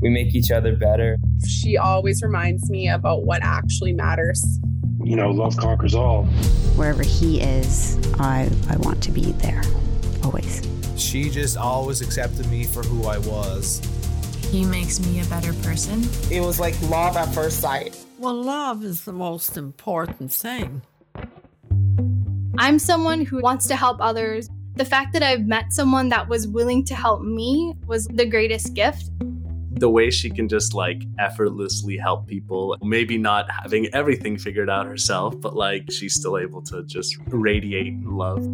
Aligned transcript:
We 0.00 0.08
make 0.08 0.34
each 0.34 0.50
other 0.50 0.74
better. 0.76 1.18
She 1.46 1.76
always 1.76 2.22
reminds 2.22 2.70
me 2.70 2.88
about 2.88 3.24
what 3.26 3.42
actually 3.42 3.92
matters. 3.92 4.42
You 5.02 5.14
know, 5.14 5.30
love 5.30 5.58
conquers 5.58 5.94
all. 5.94 6.24
Wherever 6.76 7.02
he 7.02 7.40
is, 7.40 7.98
I, 8.18 8.50
I 8.70 8.78
want 8.78 9.02
to 9.02 9.12
be 9.12 9.32
there, 9.32 9.62
always. 10.24 10.66
She 10.96 11.28
just 11.28 11.58
always 11.58 12.00
accepted 12.00 12.46
me 12.46 12.64
for 12.64 12.82
who 12.82 13.06
I 13.06 13.18
was. 13.18 13.82
He 14.50 14.64
makes 14.64 15.00
me 15.00 15.20
a 15.20 15.24
better 15.26 15.52
person. 15.62 16.02
It 16.30 16.40
was 16.40 16.58
like 16.58 16.80
love 16.88 17.18
at 17.18 17.32
first 17.34 17.60
sight. 17.60 17.94
Well, 18.18 18.42
love 18.42 18.82
is 18.82 19.04
the 19.04 19.12
most 19.12 19.58
important 19.58 20.32
thing. 20.32 20.80
I'm 22.56 22.78
someone 22.78 23.26
who 23.26 23.42
wants 23.42 23.66
to 23.68 23.76
help 23.76 23.98
others. 24.00 24.48
The 24.76 24.84
fact 24.84 25.12
that 25.12 25.22
I've 25.22 25.46
met 25.46 25.74
someone 25.74 26.08
that 26.08 26.28
was 26.28 26.48
willing 26.48 26.84
to 26.86 26.94
help 26.94 27.22
me 27.22 27.74
was 27.86 28.06
the 28.06 28.24
greatest 28.24 28.72
gift 28.72 29.10
the 29.80 29.90
way 29.90 30.10
she 30.10 30.30
can 30.30 30.46
just 30.46 30.74
like 30.74 31.02
effortlessly 31.18 31.96
help 31.96 32.26
people, 32.26 32.76
maybe 32.82 33.16
not 33.16 33.50
having 33.50 33.92
everything 33.94 34.36
figured 34.36 34.68
out 34.68 34.86
herself, 34.86 35.40
but 35.40 35.56
like 35.56 35.90
she's 35.90 36.14
still 36.14 36.38
able 36.38 36.62
to 36.62 36.84
just 36.84 37.16
radiate 37.28 37.94
love. 38.04 38.46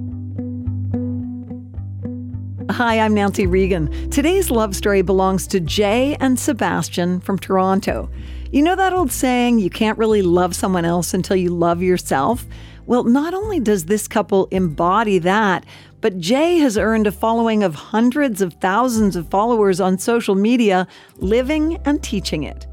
Hi, 2.71 3.01
I'm 3.01 3.15
Nancy 3.15 3.47
Regan. 3.47 4.11
Today's 4.11 4.51
love 4.51 4.77
story 4.77 5.03
belongs 5.03 5.47
to 5.49 5.61
Jay 5.61 6.17
and 6.21 6.39
Sebastian 6.39 7.21
from 7.21 7.39
Toronto. 7.39 8.09
You 8.53 8.63
know 8.63 8.77
that 8.77 8.93
old 8.93 9.11
saying, 9.11 9.59
you 9.59 9.71
can't 9.71 9.99
really 9.99 10.23
love 10.23 10.55
someone 10.55 10.85
else 10.85 11.13
until 11.13 11.37
you 11.37 11.51
love 11.51 11.83
yourself? 11.83 12.47
Well, 12.87 13.03
not 13.03 13.35
only 13.35 13.59
does 13.59 13.87
this 13.87 14.07
couple 14.07 14.47
embody 14.53 15.19
that, 15.19 15.65
but 16.07 16.21
Jay 16.21 16.59
has 16.59 16.79
earned 16.79 17.09
a 17.09 17.11
following 17.11 17.65
of 17.65 17.75
hundreds 17.75 18.41
of 18.41 18.53
thousands 18.61 19.17
of 19.17 19.29
followers 19.29 19.81
on 19.81 19.99
social 19.99 20.37
media, 20.37 20.87
living 21.17 21.81
and 21.85 22.01
teaching 22.01 22.45
it. 22.45 22.65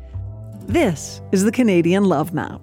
This 0.67 1.19
is 1.31 1.43
the 1.43 1.51
Canadian 1.51 2.03
Love 2.03 2.31
Map. 2.31 2.61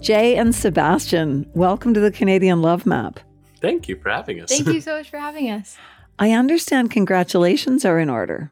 Jay 0.00 0.34
and 0.34 0.52
Sebastian, 0.52 1.48
welcome 1.54 1.94
to 1.94 2.00
the 2.00 2.10
Canadian 2.10 2.60
Love 2.60 2.84
Map. 2.84 3.20
Thank 3.60 3.88
you 3.88 3.94
for 4.00 4.10
having 4.10 4.40
us. 4.40 4.50
Thank 4.50 4.66
you 4.66 4.80
so 4.80 4.96
much 4.96 5.10
for 5.10 5.20
having 5.20 5.48
us. 5.48 5.78
I 6.18 6.32
understand 6.32 6.90
congratulations 6.90 7.84
are 7.84 8.00
in 8.00 8.10
order. 8.10 8.50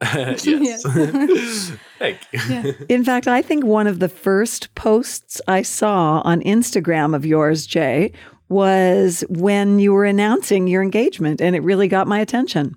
yes. 0.44 0.82
Thank 1.98 2.20
you. 2.32 2.40
Yeah. 2.48 2.72
In 2.88 3.04
fact, 3.04 3.26
I 3.26 3.42
think 3.42 3.64
one 3.64 3.88
of 3.88 3.98
the 3.98 4.08
first 4.08 4.72
posts 4.76 5.40
I 5.48 5.62
saw 5.62 6.20
on 6.24 6.40
Instagram 6.42 7.16
of 7.16 7.26
yours, 7.26 7.66
Jay, 7.66 8.12
was 8.48 9.24
when 9.28 9.80
you 9.80 9.92
were 9.92 10.04
announcing 10.04 10.68
your 10.68 10.82
engagement, 10.82 11.40
and 11.40 11.56
it 11.56 11.62
really 11.62 11.88
got 11.88 12.06
my 12.06 12.20
attention. 12.20 12.76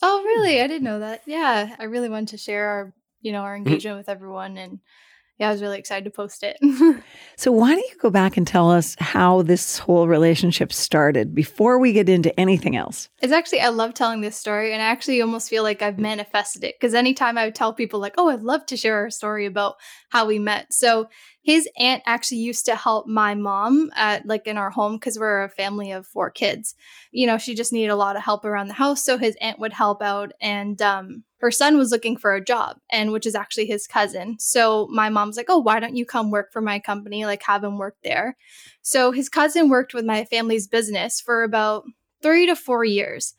Oh, 0.00 0.22
really? 0.24 0.60
I 0.60 0.66
didn't 0.66 0.84
know 0.84 1.00
that. 1.00 1.22
Yeah, 1.26 1.76
I 1.78 1.84
really 1.84 2.08
wanted 2.08 2.28
to 2.28 2.38
share 2.38 2.66
our, 2.68 2.94
you 3.20 3.32
know, 3.32 3.42
our 3.42 3.54
mm-hmm. 3.54 3.68
engagement 3.68 3.98
with 3.98 4.08
everyone, 4.08 4.56
and 4.56 4.80
yeah, 5.38 5.48
I 5.48 5.52
was 5.52 5.60
really 5.60 5.78
excited 5.78 6.04
to 6.04 6.10
post 6.10 6.42
it. 6.42 6.56
so, 7.36 7.52
why 7.52 7.74
don't 7.74 7.90
you 7.90 7.96
go 8.00 8.08
back 8.08 8.38
and 8.38 8.46
tell 8.46 8.70
us 8.70 8.96
how 8.98 9.42
this 9.42 9.78
whole 9.78 10.08
relationship 10.08 10.72
started 10.72 11.34
before 11.34 11.78
we 11.78 11.92
get 11.92 12.08
into 12.08 12.38
anything 12.40 12.74
else? 12.74 13.10
It's 13.20 13.34
actually, 13.34 13.60
I 13.60 13.68
love 13.68 13.92
telling 13.92 14.22
this 14.22 14.36
story, 14.36 14.72
and 14.72 14.80
I 14.80 14.86
actually 14.86 15.20
almost 15.20 15.50
feel 15.50 15.62
like 15.62 15.82
I've 15.82 15.98
manifested 15.98 16.64
it 16.64 16.76
because 16.80 16.94
anytime 16.94 17.36
I 17.36 17.44
would 17.44 17.54
tell 17.54 17.74
people, 17.74 18.00
like, 18.00 18.14
oh, 18.16 18.30
I'd 18.30 18.42
love 18.42 18.64
to 18.66 18.78
share 18.78 18.96
our 18.96 19.10
story 19.10 19.44
about 19.44 19.76
how 20.08 20.26
we 20.26 20.38
met. 20.38 20.72
So, 20.72 21.08
his 21.46 21.68
aunt 21.78 22.02
actually 22.06 22.38
used 22.38 22.66
to 22.66 22.74
help 22.74 23.06
my 23.06 23.32
mom 23.36 23.88
at 23.94 24.26
like 24.26 24.48
in 24.48 24.58
our 24.58 24.68
home 24.68 24.96
because 24.96 25.16
we're 25.16 25.44
a 25.44 25.48
family 25.48 25.92
of 25.92 26.04
four 26.04 26.28
kids. 26.28 26.74
You 27.12 27.24
know, 27.24 27.38
she 27.38 27.54
just 27.54 27.72
needed 27.72 27.90
a 27.90 27.94
lot 27.94 28.16
of 28.16 28.22
help 28.22 28.44
around 28.44 28.66
the 28.66 28.74
house, 28.74 29.04
so 29.04 29.16
his 29.16 29.36
aunt 29.40 29.60
would 29.60 29.72
help 29.72 30.02
out, 30.02 30.32
and 30.40 30.82
um, 30.82 31.22
her 31.38 31.52
son 31.52 31.78
was 31.78 31.92
looking 31.92 32.16
for 32.16 32.34
a 32.34 32.44
job 32.44 32.78
and 32.90 33.12
which 33.12 33.26
is 33.26 33.36
actually 33.36 33.66
his 33.66 33.86
cousin. 33.86 34.38
So 34.40 34.88
my 34.90 35.08
mom's 35.08 35.36
like 35.36 35.46
oh 35.48 35.58
why 35.58 35.78
don't 35.78 35.94
you 35.94 36.04
come 36.04 36.32
work 36.32 36.52
for 36.52 36.60
my 36.60 36.80
company? 36.80 37.24
Like 37.26 37.44
have 37.44 37.62
him 37.62 37.78
work 37.78 37.94
there. 38.02 38.36
So 38.82 39.12
his 39.12 39.28
cousin 39.28 39.68
worked 39.68 39.94
with 39.94 40.04
my 40.04 40.24
family's 40.24 40.66
business 40.66 41.20
for 41.20 41.44
about 41.44 41.84
three 42.22 42.46
to 42.46 42.56
four 42.56 42.84
years 42.84 43.34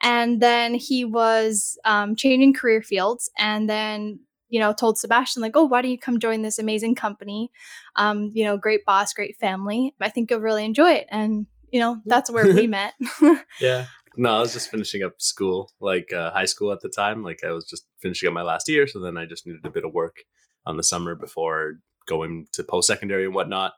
and 0.00 0.40
then 0.40 0.72
he 0.72 1.04
was 1.04 1.78
um, 1.84 2.16
changing 2.16 2.54
career 2.54 2.80
fields 2.80 3.30
and 3.36 3.68
then 3.68 4.20
you 4.50 4.60
know 4.60 4.72
told 4.72 4.98
sebastian 4.98 5.40
like 5.40 5.56
oh 5.56 5.64
why 5.64 5.80
don't 5.80 5.90
you 5.90 5.98
come 5.98 6.18
join 6.18 6.42
this 6.42 6.58
amazing 6.58 6.94
company 6.94 7.50
um, 7.96 8.30
you 8.34 8.44
know 8.44 8.56
great 8.56 8.84
boss 8.84 9.12
great 9.12 9.36
family 9.38 9.94
i 10.00 10.08
think 10.08 10.30
you'll 10.30 10.40
really 10.40 10.64
enjoy 10.64 10.90
it 10.90 11.06
and 11.10 11.46
you 11.70 11.80
know 11.80 12.00
that's 12.04 12.30
where 12.30 12.52
we 12.52 12.66
met 12.66 12.94
yeah 13.60 13.86
no, 14.16 14.36
I 14.36 14.40
was 14.40 14.52
just 14.52 14.70
finishing 14.70 15.02
up 15.02 15.20
school, 15.20 15.70
like 15.80 16.12
uh, 16.12 16.30
high 16.32 16.44
school 16.44 16.72
at 16.72 16.80
the 16.80 16.88
time. 16.88 17.22
Like 17.22 17.40
I 17.44 17.52
was 17.52 17.64
just 17.64 17.86
finishing 18.00 18.26
up 18.26 18.34
my 18.34 18.42
last 18.42 18.68
year, 18.68 18.86
so 18.86 18.98
then 18.98 19.16
I 19.16 19.24
just 19.24 19.46
needed 19.46 19.64
a 19.64 19.70
bit 19.70 19.84
of 19.84 19.92
work 19.92 20.24
on 20.66 20.76
the 20.76 20.82
summer 20.82 21.14
before 21.14 21.74
going 22.06 22.46
to 22.52 22.64
post 22.64 22.88
secondary 22.88 23.24
and 23.24 23.34
whatnot. 23.34 23.74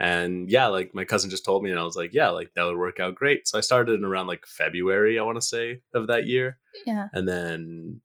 And 0.00 0.50
yeah, 0.50 0.66
like 0.66 0.94
my 0.94 1.04
cousin 1.04 1.30
just 1.30 1.44
told 1.44 1.62
me, 1.62 1.70
and 1.70 1.78
I 1.78 1.84
was 1.84 1.96
like, 1.96 2.14
yeah, 2.14 2.30
like 2.30 2.52
that 2.54 2.64
would 2.64 2.76
work 2.76 2.98
out 2.98 3.14
great. 3.14 3.46
So 3.46 3.58
I 3.58 3.60
started 3.60 3.92
in 3.92 4.04
around 4.04 4.26
like 4.26 4.46
February, 4.46 5.18
I 5.18 5.22
want 5.22 5.36
to 5.36 5.46
say, 5.46 5.80
of 5.92 6.08
that 6.08 6.26
year. 6.26 6.58
Yeah. 6.86 7.08
And 7.12 7.28
then 7.28 8.00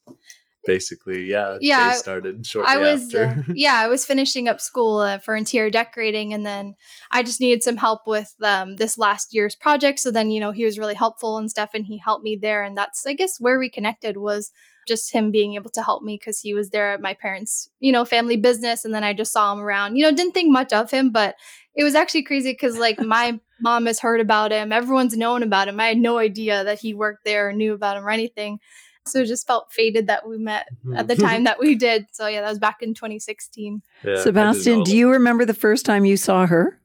basically 0.69 1.23
yeah 1.25 1.57
yeah 1.61 1.93
started 1.93 2.45
shortly 2.45 2.71
i 2.71 2.77
was 2.77 3.15
uh, 3.15 3.33
yeah 3.55 3.73
i 3.77 3.87
was 3.87 4.05
finishing 4.05 4.47
up 4.47 4.61
school 4.61 4.99
uh, 4.99 5.17
for 5.17 5.35
interior 5.35 5.71
decorating 5.71 6.31
and 6.31 6.45
then 6.45 6.75
i 7.09 7.23
just 7.23 7.41
needed 7.41 7.63
some 7.63 7.77
help 7.77 8.01
with 8.05 8.35
um, 8.43 8.75
this 8.75 8.95
last 8.95 9.33
year's 9.33 9.55
project 9.55 9.97
so 9.97 10.11
then 10.11 10.29
you 10.29 10.39
know 10.39 10.51
he 10.51 10.63
was 10.63 10.77
really 10.77 10.93
helpful 10.93 11.39
and 11.39 11.49
stuff 11.49 11.71
and 11.73 11.87
he 11.87 11.97
helped 11.97 12.23
me 12.23 12.35
there 12.39 12.63
and 12.63 12.77
that's 12.77 13.07
i 13.07 13.13
guess 13.13 13.39
where 13.39 13.57
we 13.57 13.67
connected 13.67 14.15
was 14.15 14.51
just 14.87 15.11
him 15.11 15.31
being 15.31 15.55
able 15.55 15.71
to 15.71 15.81
help 15.81 16.03
me 16.03 16.17
because 16.17 16.39
he 16.39 16.53
was 16.53 16.69
there 16.69 16.91
at 16.93 17.01
my 17.01 17.15
parents 17.15 17.69
you 17.79 17.91
know 17.91 18.05
family 18.05 18.37
business 18.37 18.85
and 18.85 18.93
then 18.93 19.03
i 19.03 19.11
just 19.11 19.33
saw 19.33 19.51
him 19.51 19.59
around 19.59 19.95
you 19.95 20.03
know 20.03 20.11
didn't 20.11 20.33
think 20.33 20.51
much 20.51 20.71
of 20.71 20.91
him 20.91 21.09
but 21.09 21.33
it 21.73 21.83
was 21.83 21.95
actually 21.95 22.23
crazy 22.23 22.51
because 22.51 22.77
like 22.77 22.99
my 22.99 23.39
mom 23.61 23.87
has 23.87 23.99
heard 23.99 24.21
about 24.21 24.51
him 24.51 24.71
everyone's 24.71 25.17
known 25.17 25.41
about 25.41 25.67
him 25.67 25.79
i 25.79 25.87
had 25.87 25.97
no 25.97 26.19
idea 26.19 26.63
that 26.63 26.79
he 26.79 26.93
worked 26.93 27.25
there 27.25 27.49
or 27.49 27.53
knew 27.53 27.73
about 27.73 27.97
him 27.97 28.05
or 28.05 28.11
anything 28.11 28.59
so 29.11 29.25
just 29.25 29.47
felt 29.47 29.71
fated 29.71 30.07
that 30.07 30.27
we 30.27 30.37
met 30.37 30.67
at 30.95 31.07
the 31.07 31.15
mm-hmm. 31.15 31.23
time 31.23 31.43
that 31.45 31.59
we 31.59 31.75
did. 31.75 32.07
So 32.11 32.27
yeah, 32.27 32.41
that 32.41 32.49
was 32.49 32.59
back 32.59 32.81
in 32.81 32.93
2016. 32.93 33.81
Yeah, 34.03 34.21
Sebastian, 34.21 34.83
do 34.83 34.95
you 34.95 35.11
remember 35.11 35.45
the 35.45 35.53
first 35.53 35.85
time 35.85 36.05
you 36.05 36.17
saw 36.17 36.45
her? 36.45 36.79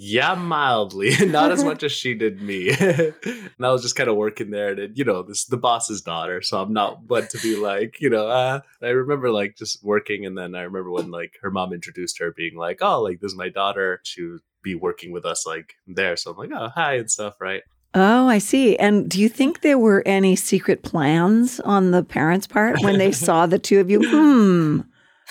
Yeah, 0.00 0.36
mildly. 0.36 1.16
Not 1.26 1.50
as 1.50 1.64
much 1.64 1.82
as 1.82 1.90
she 1.90 2.14
did 2.14 2.40
me. 2.40 2.70
and 2.80 3.12
I 3.60 3.72
was 3.72 3.82
just 3.82 3.96
kind 3.96 4.08
of 4.08 4.14
working 4.14 4.50
there, 4.50 4.70
and 4.70 4.96
you 4.96 5.04
know, 5.04 5.24
this 5.24 5.46
the 5.46 5.56
boss's 5.56 6.00
daughter, 6.00 6.40
so 6.40 6.62
I'm 6.62 6.72
not 6.72 7.02
one 7.08 7.26
to 7.26 7.38
be 7.38 7.56
like, 7.56 8.00
you 8.00 8.08
know. 8.08 8.28
Uh, 8.28 8.60
I 8.80 8.90
remember 8.90 9.32
like 9.32 9.56
just 9.56 9.82
working, 9.82 10.24
and 10.24 10.38
then 10.38 10.54
I 10.54 10.62
remember 10.62 10.92
when 10.92 11.10
like 11.10 11.32
her 11.42 11.50
mom 11.50 11.72
introduced 11.72 12.20
her, 12.20 12.32
being 12.32 12.56
like, 12.56 12.78
"Oh, 12.80 13.02
like 13.02 13.18
this 13.18 13.32
is 13.32 13.36
my 13.36 13.48
daughter." 13.48 14.00
She 14.04 14.22
would 14.22 14.40
be 14.62 14.76
working 14.76 15.10
with 15.10 15.24
us 15.24 15.44
like 15.44 15.74
there, 15.88 16.16
so 16.16 16.30
I'm 16.30 16.36
like, 16.36 16.52
"Oh, 16.54 16.68
hi" 16.72 16.94
and 16.94 17.10
stuff, 17.10 17.34
right? 17.40 17.62
Oh, 17.94 18.28
I 18.28 18.38
see. 18.38 18.76
And 18.76 19.08
do 19.08 19.20
you 19.20 19.28
think 19.28 19.60
there 19.60 19.78
were 19.78 20.02
any 20.04 20.36
secret 20.36 20.82
plans 20.82 21.58
on 21.60 21.90
the 21.90 22.04
parents' 22.04 22.46
part 22.46 22.82
when 22.82 22.98
they 22.98 23.12
saw 23.26 23.46
the 23.46 23.58
two 23.58 23.80
of 23.80 23.90
you? 23.90 24.00
Hmm. 24.06 24.80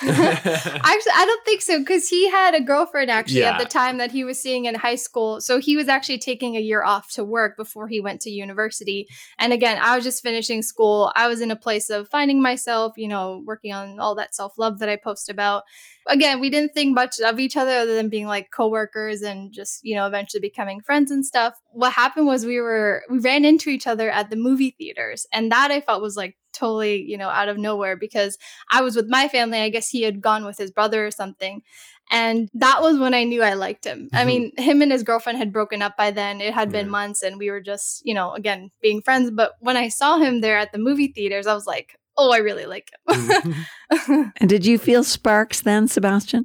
actually, 0.00 1.12
I 1.12 1.24
don't 1.26 1.44
think 1.44 1.60
so 1.60 1.80
because 1.80 2.08
he 2.08 2.30
had 2.30 2.54
a 2.54 2.60
girlfriend 2.60 3.10
actually 3.10 3.40
yeah. 3.40 3.54
at 3.54 3.58
the 3.58 3.64
time 3.64 3.98
that 3.98 4.12
he 4.12 4.22
was 4.22 4.40
seeing 4.40 4.66
in 4.66 4.76
high 4.76 4.94
school. 4.94 5.40
So 5.40 5.58
he 5.58 5.76
was 5.76 5.88
actually 5.88 6.18
taking 6.18 6.56
a 6.56 6.60
year 6.60 6.84
off 6.84 7.10
to 7.14 7.24
work 7.24 7.56
before 7.56 7.88
he 7.88 8.00
went 8.00 8.20
to 8.20 8.30
university. 8.30 9.08
And 9.40 9.52
again, 9.52 9.76
I 9.82 9.96
was 9.96 10.04
just 10.04 10.22
finishing 10.22 10.62
school. 10.62 11.10
I 11.16 11.26
was 11.26 11.40
in 11.40 11.50
a 11.50 11.56
place 11.56 11.90
of 11.90 12.08
finding 12.10 12.40
myself, 12.40 12.92
you 12.96 13.08
know, 13.08 13.42
working 13.44 13.72
on 13.72 13.98
all 13.98 14.14
that 14.14 14.36
self 14.36 14.56
love 14.56 14.78
that 14.78 14.88
I 14.88 14.94
post 14.94 15.28
about. 15.28 15.64
Again, 16.08 16.40
we 16.40 16.50
didn't 16.50 16.72
think 16.74 16.94
much 16.94 17.20
of 17.20 17.38
each 17.38 17.56
other 17.56 17.72
other 17.72 17.94
than 17.94 18.08
being 18.08 18.26
like 18.26 18.50
coworkers 18.50 19.22
and 19.22 19.52
just, 19.52 19.80
you 19.84 19.94
know, 19.94 20.06
eventually 20.06 20.40
becoming 20.40 20.80
friends 20.80 21.10
and 21.10 21.24
stuff. 21.24 21.54
What 21.70 21.92
happened 21.92 22.26
was 22.26 22.44
we 22.44 22.60
were, 22.60 23.02
we 23.10 23.18
ran 23.18 23.44
into 23.44 23.70
each 23.70 23.86
other 23.86 24.10
at 24.10 24.30
the 24.30 24.36
movie 24.36 24.74
theaters. 24.76 25.26
And 25.32 25.52
that 25.52 25.70
I 25.70 25.80
felt 25.80 26.02
was 26.02 26.16
like 26.16 26.36
totally, 26.52 27.02
you 27.02 27.16
know, 27.16 27.28
out 27.28 27.48
of 27.48 27.58
nowhere 27.58 27.96
because 27.96 28.38
I 28.70 28.80
was 28.80 28.96
with 28.96 29.06
my 29.08 29.28
family. 29.28 29.58
I 29.58 29.68
guess 29.68 29.88
he 29.88 30.02
had 30.02 30.20
gone 30.20 30.44
with 30.44 30.58
his 30.58 30.70
brother 30.70 31.06
or 31.06 31.10
something. 31.10 31.62
And 32.10 32.48
that 32.54 32.80
was 32.80 32.98
when 32.98 33.12
I 33.12 33.24
knew 33.24 33.42
I 33.42 33.52
liked 33.52 33.84
him. 33.84 34.08
I 34.12 34.18
mm-hmm. 34.18 34.26
mean, 34.26 34.52
him 34.56 34.80
and 34.80 34.90
his 34.90 35.02
girlfriend 35.02 35.38
had 35.38 35.52
broken 35.52 35.82
up 35.82 35.96
by 35.96 36.10
then. 36.10 36.40
It 36.40 36.54
had 36.54 36.72
been 36.72 36.88
months 36.88 37.22
and 37.22 37.38
we 37.38 37.50
were 37.50 37.60
just, 37.60 38.00
you 38.04 38.14
know, 38.14 38.32
again, 38.32 38.70
being 38.80 39.02
friends. 39.02 39.30
But 39.30 39.52
when 39.60 39.76
I 39.76 39.88
saw 39.88 40.16
him 40.16 40.40
there 40.40 40.58
at 40.58 40.72
the 40.72 40.78
movie 40.78 41.08
theaters, 41.08 41.46
I 41.46 41.54
was 41.54 41.66
like, 41.66 41.98
oh, 42.18 42.30
I 42.32 42.38
really 42.38 42.66
like 42.66 42.90
him. 43.08 43.16
Mm-hmm. 43.16 44.22
And 44.36 44.50
did 44.50 44.66
you 44.66 44.76
feel 44.78 45.02
sparks 45.02 45.62
then, 45.62 45.88
Sebastian? 45.88 46.44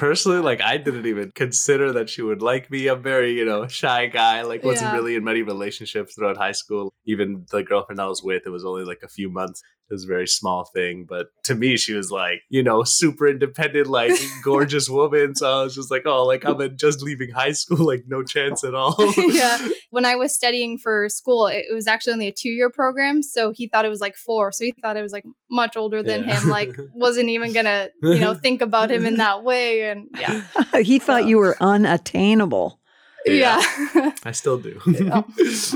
Personally, 0.00 0.40
like 0.40 0.62
I 0.62 0.78
didn't 0.78 1.04
even 1.04 1.30
consider 1.32 1.92
that 1.92 2.08
she 2.08 2.22
would 2.22 2.40
like 2.40 2.70
me. 2.70 2.86
I'm 2.88 3.02
very, 3.02 3.32
you 3.36 3.44
know, 3.44 3.66
shy 3.68 4.06
guy. 4.06 4.40
Like 4.40 4.64
wasn't 4.64 4.90
Yeah. 4.92 4.96
really 4.96 5.14
in 5.14 5.24
many 5.24 5.42
relationships 5.42 6.14
throughout 6.14 6.38
high 6.38 6.52
school. 6.52 6.94
Even 7.04 7.44
the 7.50 7.62
girlfriend 7.62 8.00
I 8.00 8.06
was 8.06 8.22
with, 8.22 8.44
it 8.46 8.50
was 8.50 8.64
only 8.64 8.84
like 8.84 9.00
a 9.04 9.08
few 9.08 9.28
months. 9.28 9.62
It 9.90 9.94
was 9.94 10.04
a 10.04 10.06
very 10.06 10.28
small 10.28 10.64
thing. 10.72 11.04
But 11.06 11.26
to 11.44 11.54
me, 11.56 11.76
she 11.76 11.94
was 11.94 12.10
like, 12.12 12.42
you 12.48 12.62
know, 12.62 12.84
super 12.84 13.26
independent, 13.28 13.88
like 13.88 14.12
gorgeous 14.44 14.88
woman. 14.88 15.34
So 15.34 15.60
I 15.60 15.64
was 15.64 15.74
just 15.74 15.90
like, 15.90 16.06
oh, 16.06 16.24
like 16.24 16.44
I'm 16.46 16.76
just 16.78 17.02
leaving 17.02 17.30
high 17.30 17.52
school, 17.52 17.84
like 17.86 18.04
no 18.06 18.22
chance 18.22 18.64
at 18.64 18.74
all. 18.74 18.94
yeah. 19.18 19.68
When 19.92 20.04
I 20.04 20.14
was 20.14 20.32
studying 20.32 20.78
for 20.78 21.08
school, 21.08 21.48
it 21.48 21.64
was 21.74 21.88
actually 21.88 22.12
only 22.12 22.28
a 22.28 22.32
two 22.32 22.48
year 22.48 22.70
program. 22.70 23.24
So 23.24 23.50
he 23.50 23.66
thought 23.66 23.84
it 23.84 23.88
was 23.88 24.00
like 24.00 24.14
four. 24.14 24.52
So 24.52 24.64
he 24.64 24.72
thought 24.80 24.96
I 24.96 25.02
was 25.02 25.10
like 25.10 25.24
much 25.50 25.76
older 25.76 26.00
than 26.00 26.22
Yeah. 26.22 26.38
him, 26.40 26.48
like 26.48 26.76
wasn't 26.94 27.28
even 27.28 27.52
gonna, 27.52 27.88
you 28.00 28.20
know, 28.20 28.34
think 28.34 28.62
about 28.62 28.92
him 28.92 29.04
in 29.04 29.16
that 29.16 29.42
way. 29.42 29.89
And 29.90 30.08
yeah. 30.18 30.42
he 30.82 30.98
thought 30.98 31.26
you 31.26 31.38
were 31.38 31.56
unattainable. 31.60 32.80
Yeah. 33.26 33.60
I 34.24 34.32
still 34.32 34.58
do. 34.58 34.80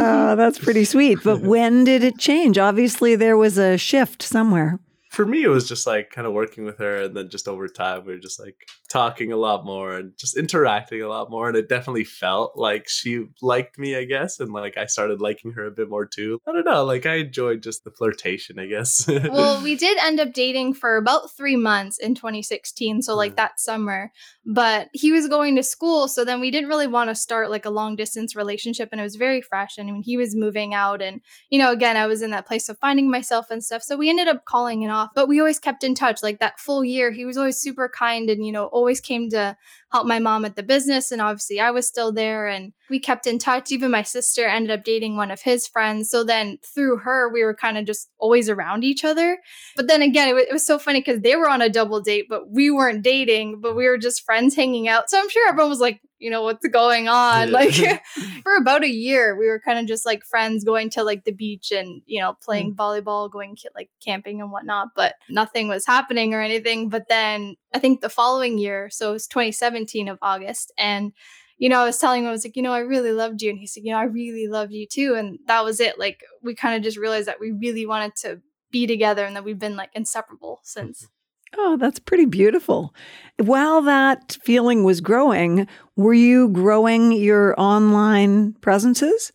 Uh, 0.01 0.35
that's 0.35 0.59
pretty 0.59 0.85
sweet. 0.85 1.19
But 1.23 1.43
when 1.43 1.85
did 1.85 2.03
it 2.03 2.19
change? 2.19 2.57
Obviously, 2.57 3.17
there 3.17 3.37
was 3.37 3.59
a 3.59 3.77
shift 3.77 4.23
somewhere. 4.23 4.79
For 5.15 5.25
me, 5.25 5.43
it 5.43 5.49
was 5.49 5.69
just 5.69 5.87
like 5.87 6.11
kind 6.11 6.27
of 6.27 6.33
working 6.33 6.65
with 6.65 6.79
her, 6.79 7.03
and 7.03 7.17
then 7.17 7.29
just 7.29 7.49
over 7.49 7.69
time, 7.69 8.05
we 8.05 8.13
were 8.13 8.19
just 8.19 8.41
like 8.41 8.57
talking 8.89 9.33
a 9.33 9.37
lot 9.37 9.65
more 9.65 9.97
and 9.97 10.17
just 10.19 10.37
interacting 10.37 11.03
a 11.03 11.09
lot 11.09 11.31
more. 11.31 11.49
And 11.49 11.57
it 11.57 11.69
definitely 11.69 12.05
felt 12.05 12.57
like 12.57 12.89
she 12.89 13.27
liked 13.43 13.79
me, 13.79 13.97
I 13.97 14.05
guess, 14.05 14.41
and 14.41 14.53
like 14.53 14.77
I 14.77 14.87
started 14.87 15.21
liking 15.21 15.53
her 15.53 15.67
a 15.67 15.71
bit 15.71 15.89
more 15.89 16.07
too. 16.07 16.41
I 16.47 16.53
don't 16.53 16.65
know, 16.65 16.85
like 16.85 17.07
I 17.07 17.17
enjoyed 17.17 17.63
just 17.63 17.85
the 17.85 17.91
flirtation, 17.91 18.59
I 18.59 18.67
guess. 18.67 19.07
well, 19.09 19.61
we 19.63 19.77
did 19.77 19.99
end 19.99 20.21
up 20.21 20.33
dating 20.33 20.75
for 20.75 20.97
about 20.97 21.31
three 21.37 21.57
months 21.57 21.99
in 21.99 22.15
2016. 22.15 23.03
So, 23.03 23.15
like 23.15 23.33
mm. 23.33 23.37
that 23.37 23.61
summer. 23.61 24.13
But 24.47 24.89
he 24.93 25.11
was 25.11 25.29
going 25.29 25.57
to 25.57 25.63
school. 25.63 26.07
So 26.09 26.25
then 26.25 26.41
we 26.41 26.51
didn't 26.51 26.69
really 26.69 26.87
want 26.87 27.11
to 27.11 27.15
start 27.15 27.51
like 27.51 27.65
a 27.65 27.71
long 27.71 27.97
distance 27.97 28.37
relationship. 28.37 28.91
And 28.93 29.01
it 29.01 29.05
was 29.05 29.17
very 29.17 29.41
fresh. 29.41 29.79
And 29.79 29.89
I 29.89 29.93
mean, 29.93 30.03
he 30.03 30.17
was 30.17 30.37
moving 30.37 30.75
out. 30.75 31.01
And, 31.01 31.21
you 31.51 31.59
know, 31.59 31.73
again, 31.73 31.97
I 31.97 32.07
was 32.07 32.23
in 32.23 32.31
that 32.31 32.47
place 32.47 32.69
of 32.69 32.79
finding 32.79 33.11
myself 33.11 33.51
and 33.51 33.65
stuff. 33.65 33.83
So 33.83 33.97
we 33.97 34.11
ended 34.11 34.29
up 34.29 34.45
calling 34.45 34.83
it 34.83 34.91
off. 34.91 35.04
But 35.15 35.29
we 35.29 35.41
always 35.41 35.59
kept 35.59 35.85
in 35.85 35.95
touch. 35.95 36.23
Like 36.23 36.39
that 36.41 36.61
full 36.61 36.85
year, 36.85 37.11
he 37.11 37.25
was 37.25 37.37
always 37.37 37.59
super 37.59 37.89
kind 37.89 38.31
and, 38.31 38.45
you 38.45 38.53
know, 38.53 38.67
always 38.67 39.01
came 39.01 39.31
to 39.31 39.57
help 39.95 40.09
my 40.09 40.19
mom 40.19 40.45
at 40.45 40.57
the 40.57 40.63
business. 40.65 41.13
And 41.13 41.23
obviously, 41.23 41.61
I 41.61 41.71
was 41.71 41.87
still 41.87 42.11
there. 42.11 42.49
And 42.49 42.73
we 42.91 42.99
kept 42.99 43.29
in 43.29 43.39
touch. 43.39 43.71
Even 43.71 43.93
my 43.93 44.03
sister 44.03 44.45
ended 44.45 44.73
up 44.73 44.85
dating 44.85 45.17
one 45.17 45.31
of 45.31 45.41
his 45.41 45.69
friends. 45.69 46.11
So 46.11 46.25
then 46.25 46.59
through 46.65 46.99
her, 46.99 47.33
we 47.33 47.45
were 47.45 47.55
kind 47.55 47.79
of 47.79 47.87
just 47.87 48.11
always 48.19 48.49
around 48.49 48.83
each 48.83 49.05
other. 49.05 49.39
But 49.77 49.87
then 49.87 50.03
again, 50.03 50.29
it 50.29 50.35
was, 50.35 50.45
it 50.49 50.53
was 50.53 50.67
so 50.67 50.81
funny 50.81 51.01
because 51.01 51.21
they 51.21 51.37
were 51.37 51.49
on 51.49 51.63
a 51.63 51.71
double 51.71 52.01
date, 52.01 52.27
but 52.29 52.51
we 52.51 52.73
weren't 52.73 53.03
dating, 53.03 53.61
but 53.61 53.77
we 53.77 53.87
were 53.87 53.97
just 53.97 54.25
friends 54.25 54.57
hanging 54.57 54.89
out. 54.89 55.11
So 55.11 55.19
I'm 55.19 55.31
sure 55.31 55.49
everyone 55.49 55.71
was 55.71 55.81
like, 55.81 56.01
you 56.19 56.31
know, 56.31 56.43
what's 56.43 56.67
going 56.69 57.07
on? 57.07 57.49
Yeah. 57.49 57.55
Like 57.55 57.75
for 58.43 58.57
about 58.57 58.83
a 58.83 58.89
year, 58.89 59.37
we 59.39 59.47
were 59.47 59.61
kind 59.61 59.79
of 59.79 59.87
just 59.87 60.07
like 60.07 60.25
friends 60.25 60.65
going 60.65 60.89
to 60.91 61.05
like 61.05 61.25
the 61.25 61.33
beach 61.33 61.71
and, 61.71 62.01
you 62.07 62.21
know, 62.21 62.37
playing 62.43 62.75
mm. 62.75 62.77
volleyball, 62.77 63.31
going 63.31 63.57
like 63.75 63.91
camping 64.03 64.41
and 64.41 64.51
whatnot, 64.51 64.89
but 64.97 65.17
nothing 65.29 65.69
was 65.69 65.87
happening 65.87 66.33
or 66.33 66.41
anything. 66.41 66.89
But 66.89 67.09
then 67.09 67.57
I 67.75 67.79
think 67.79 68.01
the 68.01 68.09
following 68.09 68.57
year, 68.57 68.89
so 68.91 69.11
it 69.11 69.13
was 69.13 69.27
2017 69.27 69.84
of 70.09 70.19
August, 70.23 70.73
and 70.79 71.13
you 71.59 71.69
know, 71.69 71.81
I 71.81 71.85
was 71.85 71.99
telling 71.99 72.25
him, 72.25 72.29
I 72.29 72.33
was 72.33 72.45
like, 72.45 72.57
you 72.57 72.63
know, 72.63 72.73
I 72.73 72.81
really 72.81 73.13
loved 73.13 73.41
you. 73.41 73.51
And 73.51 73.59
he 73.59 73.67
said, 73.67 73.85
you 73.85 73.93
know, 73.93 73.99
I 73.99 74.05
really 74.05 74.49
loved 74.49 74.73
you 74.73 74.87
too. 74.87 75.15
And 75.15 75.39
that 75.47 75.65
was 75.65 75.81
it. 75.81 75.99
Like, 75.99 76.23
we 76.43 76.55
kind 76.55 76.77
of 76.77 76.83
just 76.83 76.97
realized 76.97 77.29
that 77.29 77.41
we 77.41 77.53
really 77.53 77.87
wanted 77.87 78.17
to 78.17 78.41
be 78.71 78.87
together 78.87 79.25
and 79.25 79.37
that 79.37 79.45
we've 79.45 79.59
been 79.59 79.77
like 79.77 79.91
inseparable 79.95 80.61
since. 80.65 81.03
Mm-hmm. 81.03 81.11
Oh, 81.57 81.77
that's 81.77 82.01
pretty 82.01 82.25
beautiful. 82.25 82.93
While 83.39 83.83
that 83.83 84.37
feeling 84.43 84.83
was 84.83 85.01
growing, 85.01 85.69
were 85.95 86.15
you 86.15 86.49
growing 86.49 87.13
your 87.13 87.55
online 87.59 88.55
presences? 88.55 89.33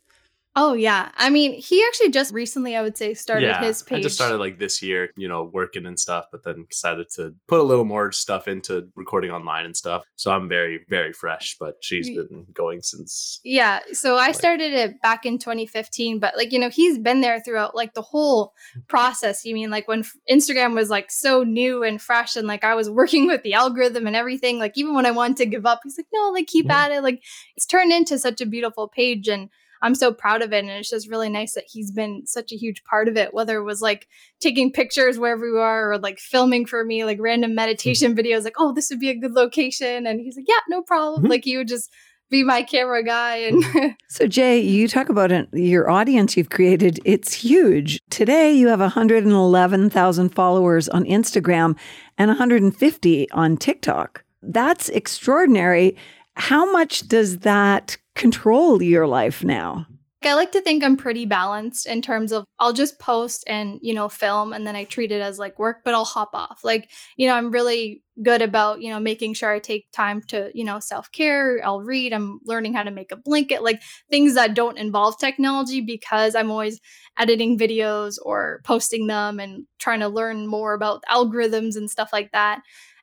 Oh, 0.56 0.72
yeah. 0.72 1.12
I 1.16 1.30
mean, 1.30 1.52
he 1.52 1.84
actually 1.86 2.10
just 2.10 2.34
recently, 2.34 2.74
I 2.74 2.82
would 2.82 2.96
say, 2.96 3.14
started 3.14 3.46
yeah, 3.46 3.62
his 3.62 3.84
page. 3.84 4.00
I 4.00 4.02
just 4.02 4.16
started 4.16 4.38
like 4.38 4.58
this 4.58 4.82
year, 4.82 5.10
you 5.16 5.28
know, 5.28 5.44
working 5.44 5.86
and 5.86 5.98
stuff, 5.98 6.24
but 6.32 6.42
then 6.42 6.66
decided 6.68 7.06
to 7.14 7.36
put 7.46 7.60
a 7.60 7.62
little 7.62 7.84
more 7.84 8.10
stuff 8.10 8.48
into 8.48 8.88
recording 8.96 9.30
online 9.30 9.64
and 9.64 9.76
stuff. 9.76 10.02
So 10.16 10.32
I'm 10.32 10.48
very, 10.48 10.80
very 10.88 11.12
fresh, 11.12 11.56
but 11.60 11.76
she's 11.82 12.08
been 12.10 12.46
going 12.52 12.82
since. 12.82 13.38
Yeah, 13.44 13.78
so 13.92 14.16
I 14.16 14.28
Like- 14.28 14.34
started 14.34 14.72
it 14.72 15.00
back 15.02 15.24
in 15.24 15.38
2015, 15.38 16.18
but 16.18 16.36
like 16.36 16.52
you 16.52 16.58
know, 16.58 16.68
he's 16.68 16.98
been 16.98 17.20
there 17.20 17.38
throughout 17.38 17.76
like 17.76 17.94
the 17.94 18.02
whole 18.02 18.52
mm. 18.76 18.86
process. 18.88 19.44
You 19.44 19.54
mean 19.54 19.70
like 19.70 19.86
when 19.86 20.04
Instagram 20.28 20.74
was 20.74 20.90
like 20.90 21.12
so 21.12 21.44
new 21.44 21.84
and 21.84 22.02
fresh 22.02 22.34
and 22.34 22.48
like 22.48 22.64
I 22.64 22.74
was 22.74 22.90
working 22.90 23.26
with 23.28 23.44
the 23.44 23.54
algorithm 23.54 24.08
and 24.08 24.16
everything, 24.16 24.58
like 24.58 24.76
even 24.76 24.94
when 24.94 25.06
I 25.06 25.12
wanted 25.12 25.36
to 25.38 25.46
give 25.46 25.64
up, 25.64 25.80
he's 25.84 25.96
like, 25.96 26.08
"No, 26.12 26.30
like 26.30 26.48
keep 26.48 26.66
Yeah. 26.66 26.86
at 26.86 26.92
it." 26.92 27.02
Like 27.04 27.22
it's 27.56 27.66
turned 27.66 27.92
into 27.92 28.18
such 28.18 28.40
a 28.40 28.46
beautiful 28.46 28.88
page 28.88 29.28
and 29.28 29.48
I'm 29.82 29.94
so 29.94 30.12
proud 30.12 30.42
of 30.42 30.52
it 30.52 30.60
and 30.60 30.70
it's 30.70 30.90
just 30.90 31.08
really 31.08 31.28
nice 31.28 31.54
that 31.54 31.64
he's 31.66 31.90
been 31.90 32.26
such 32.26 32.52
a 32.52 32.56
huge 32.56 32.82
part 32.84 33.08
of 33.08 33.16
it 33.16 33.32
whether 33.32 33.58
it 33.58 33.64
was 33.64 33.80
like 33.80 34.08
taking 34.40 34.72
pictures 34.72 35.18
wherever 35.18 35.50
we 35.52 35.58
are 35.58 35.92
or 35.92 35.98
like 35.98 36.18
filming 36.18 36.66
for 36.66 36.84
me 36.84 37.04
like 37.04 37.18
random 37.20 37.54
meditation 37.54 38.14
videos 38.20 38.44
like, 38.44 38.56
"Oh, 38.58 38.72
this 38.72 38.90
would 38.90 39.00
be 39.00 39.10
a 39.10 39.18
good 39.18 39.32
location." 39.32 40.06
And 40.06 40.20
he's 40.20 40.36
like, 40.36 40.46
"Yeah, 40.48 40.60
no 40.68 40.82
problem." 40.82 41.24
Mhm. 41.24 41.30
Like 41.30 41.44
he 41.44 41.56
would 41.56 41.68
just 41.68 41.90
be 42.30 42.44
my 42.44 42.62
camera 42.62 43.02
guy 43.02 43.36
and 43.36 43.96
So, 44.08 44.26
Jay, 44.26 44.60
you 44.60 44.86
talk 44.88 45.08
about 45.08 45.32
it, 45.32 45.48
your 45.52 45.90
audience 45.90 46.36
you've 46.36 46.50
created. 46.50 47.00
It's 47.04 47.32
huge. 47.32 48.00
Today, 48.10 48.52
you 48.52 48.68
have 48.68 48.80
111,000 48.80 50.28
followers 50.30 50.88
on 50.88 51.04
Instagram 51.04 51.76
and 52.18 52.28
150 52.28 53.30
on 53.32 53.56
TikTok. 53.56 54.24
That's 54.42 54.88
extraordinary. 54.90 55.96
How 56.36 56.70
much 56.70 57.08
does 57.08 57.38
that 57.38 57.96
control 58.14 58.82
your 58.82 59.06
life 59.06 59.44
now? 59.44 59.86
I 60.22 60.34
like 60.34 60.52
to 60.52 60.60
think 60.60 60.84
I'm 60.84 60.98
pretty 60.98 61.24
balanced 61.24 61.86
in 61.86 62.02
terms 62.02 62.30
of 62.30 62.44
I'll 62.58 62.74
just 62.74 62.98
post 62.98 63.42
and, 63.46 63.78
you 63.80 63.94
know, 63.94 64.10
film 64.10 64.52
and 64.52 64.66
then 64.66 64.76
I 64.76 64.84
treat 64.84 65.12
it 65.12 65.22
as 65.22 65.38
like 65.38 65.58
work, 65.58 65.78
but 65.82 65.94
I'll 65.94 66.04
hop 66.04 66.30
off. 66.34 66.60
Like, 66.62 66.90
you 67.16 67.26
know, 67.26 67.34
I'm 67.34 67.50
really 67.50 68.02
good 68.22 68.42
about, 68.42 68.82
you 68.82 68.90
know, 68.90 69.00
making 69.00 69.32
sure 69.32 69.50
I 69.50 69.60
take 69.60 69.90
time 69.92 70.20
to, 70.28 70.50
you 70.52 70.62
know, 70.62 70.78
self 70.78 71.10
care. 71.10 71.60
I'll 71.64 71.80
read, 71.80 72.12
I'm 72.12 72.40
learning 72.44 72.74
how 72.74 72.82
to 72.82 72.90
make 72.90 73.12
a 73.12 73.16
blanket, 73.16 73.62
like 73.62 73.80
things 74.10 74.34
that 74.34 74.54
don't 74.54 74.76
involve 74.76 75.18
technology 75.18 75.80
because 75.80 76.34
I'm 76.34 76.50
always 76.50 76.80
editing 77.18 77.58
videos 77.58 78.16
or 78.22 78.60
posting 78.64 79.06
them 79.06 79.40
and 79.40 79.64
trying 79.78 80.00
to 80.00 80.08
learn 80.08 80.46
more 80.46 80.74
about 80.74 81.02
algorithms 81.10 81.76
and 81.76 81.90
stuff 81.90 82.10
like 82.12 82.30
that 82.32 82.60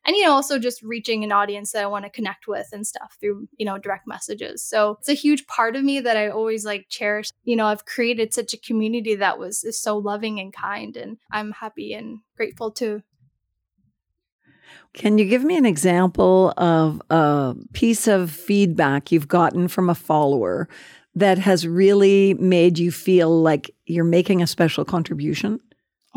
and 0.07 0.15
you 0.15 0.23
know 0.23 0.31
also 0.31 0.57
just 0.57 0.81
reaching 0.81 1.23
an 1.23 1.31
audience 1.31 1.73
that 1.73 1.83
i 1.83 1.87
want 1.87 2.05
to 2.05 2.09
connect 2.09 2.47
with 2.47 2.67
and 2.71 2.87
stuff 2.87 3.17
through 3.19 3.47
you 3.57 3.65
know 3.65 3.77
direct 3.77 4.07
messages. 4.07 4.63
So 4.63 4.97
it's 4.99 5.09
a 5.09 5.13
huge 5.13 5.45
part 5.45 5.75
of 5.75 5.83
me 5.83 5.99
that 5.99 6.17
i 6.17 6.29
always 6.29 6.65
like 6.65 6.87
cherish. 6.89 7.31
You 7.43 7.55
know 7.55 7.67
i've 7.67 7.85
created 7.85 8.33
such 8.33 8.53
a 8.53 8.57
community 8.57 9.15
that 9.15 9.37
was 9.37 9.63
is 9.63 9.79
so 9.79 9.97
loving 9.97 10.39
and 10.39 10.51
kind 10.53 10.97
and 10.97 11.17
i'm 11.31 11.51
happy 11.51 11.93
and 11.93 12.19
grateful 12.35 12.71
to 12.71 13.03
Can 14.93 15.17
you 15.17 15.25
give 15.25 15.43
me 15.43 15.57
an 15.57 15.65
example 15.65 16.53
of 16.57 17.01
a 17.09 17.55
piece 17.73 18.07
of 18.07 18.31
feedback 18.31 19.11
you've 19.11 19.27
gotten 19.27 19.67
from 19.67 19.89
a 19.89 19.95
follower 19.95 20.67
that 21.15 21.37
has 21.37 21.67
really 21.67 22.33
made 22.35 22.79
you 22.79 22.91
feel 22.91 23.41
like 23.41 23.71
you're 23.85 24.03
making 24.03 24.41
a 24.41 24.47
special 24.47 24.85
contribution? 24.85 25.59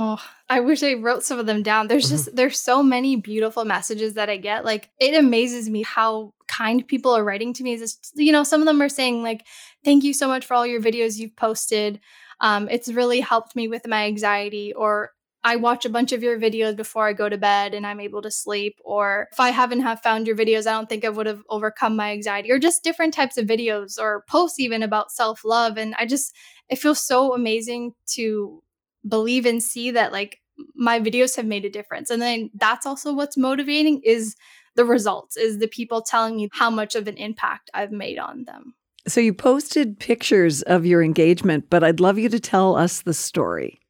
Oh, 0.02 0.19
I 0.49 0.61
wish 0.61 0.83
I 0.83 0.95
wrote 0.95 1.25
some 1.25 1.38
of 1.38 1.45
them 1.45 1.62
down. 1.62 1.87
There's 1.87 2.09
just 2.09 2.35
there's 2.35 2.59
so 2.59 2.83
many 2.83 3.16
beautiful 3.16 3.66
messages 3.66 4.14
that 4.14 4.30
I 4.30 4.38
get. 4.38 4.64
Like 4.64 4.88
it 4.99 5.12
amazes 5.14 5.69
me 5.69 5.83
how 5.83 6.33
kind 6.49 6.88
people 6.88 7.12
are 7.14 7.23
writing 7.23 7.52
to 7.52 7.62
me. 7.62 7.75
Is 7.75 7.99
you 8.14 8.33
know, 8.33 8.42
some 8.42 8.62
of 8.62 8.66
them 8.66 8.80
are 8.80 8.88
saying 8.88 9.23
like, 9.23 9.45
"Thank 9.85 10.02
you 10.02 10.14
so 10.14 10.26
much 10.26 10.47
for 10.47 10.54
all 10.54 10.66
your 10.66 10.80
videos 10.80 11.19
you've 11.19 11.37
posted. 11.37 12.00
Um, 12.40 12.66
it's 12.71 12.88
really 12.88 13.21
helped 13.21 13.54
me 13.54 13.69
with 13.69 13.87
my 13.87 14.07
anxiety." 14.07 14.73
Or 14.73 15.11
I 15.45 15.57
watch 15.57 15.85
a 15.85 15.90
bunch 15.90 16.12
of 16.12 16.23
your 16.23 16.40
videos 16.40 16.76
before 16.76 17.07
I 17.07 17.12
go 17.12 17.28
to 17.28 17.37
bed 17.37 17.75
and 17.75 17.87
I'm 17.87 18.00
able 18.00 18.23
to 18.23 18.30
sleep. 18.30 18.78
Or 18.83 19.28
if 19.33 19.38
I 19.40 19.50
haven't 19.50 19.80
have 19.83 20.00
found 20.00 20.26
your 20.26 20.37
videos, 20.37 20.66
I 20.66 20.73
don't 20.73 20.88
think 20.88 21.04
I 21.04 21.11
would 21.11 21.26
have 21.26 21.42
overcome 21.50 21.95
my 21.97 22.12
anxiety. 22.12 22.50
Or 22.50 22.59
just 22.59 22.83
different 22.83 23.12
types 23.12 23.37
of 23.37 23.47
videos 23.47 23.99
or 23.99 24.25
posts 24.26 24.61
even 24.61 24.83
about 24.83 25.12
self 25.12 25.45
love. 25.45 25.76
And 25.76 25.95
I 25.99 26.07
just 26.07 26.35
it 26.71 26.78
feels 26.78 27.02
so 27.02 27.35
amazing 27.35 27.92
to 28.14 28.62
believe 29.07 29.47
and 29.47 29.62
see 29.62 29.90
that 29.92 30.12
like 30.12 30.40
my 30.75 31.00
videos 31.00 31.37
have 31.37 31.47
made 31.47 31.64
a 31.64 31.71
difference 31.71 32.11
and 32.11 32.21
then 32.21 32.50
that's 32.54 32.85
also 32.85 33.14
what's 33.14 33.37
motivating 33.37 34.00
is 34.04 34.37
the 34.76 34.85
results, 34.85 35.37
is 35.37 35.59
the 35.59 35.69
people 35.69 36.02
telling 36.02 36.37
me 36.37 36.49
how 36.52 36.71
much 36.71 36.95
of 36.95 37.09
an 37.09 37.16
impact 37.16 37.71
I've 37.75 37.92
made 37.92 38.19
on 38.19 38.45
them. 38.45 38.75
So 39.07 39.21
you 39.21 39.33
posted 39.33 39.99
pictures 39.99 40.62
of 40.62 40.87
your 40.87 41.02
engagement, 41.02 41.66
but 41.71 41.83
I'd 41.83 42.00
love 42.00 42.19
you 42.19 42.28
to 42.28 42.40
tell 42.40 42.76
us 42.76 43.02
the 43.02 43.14
story. 43.14 43.80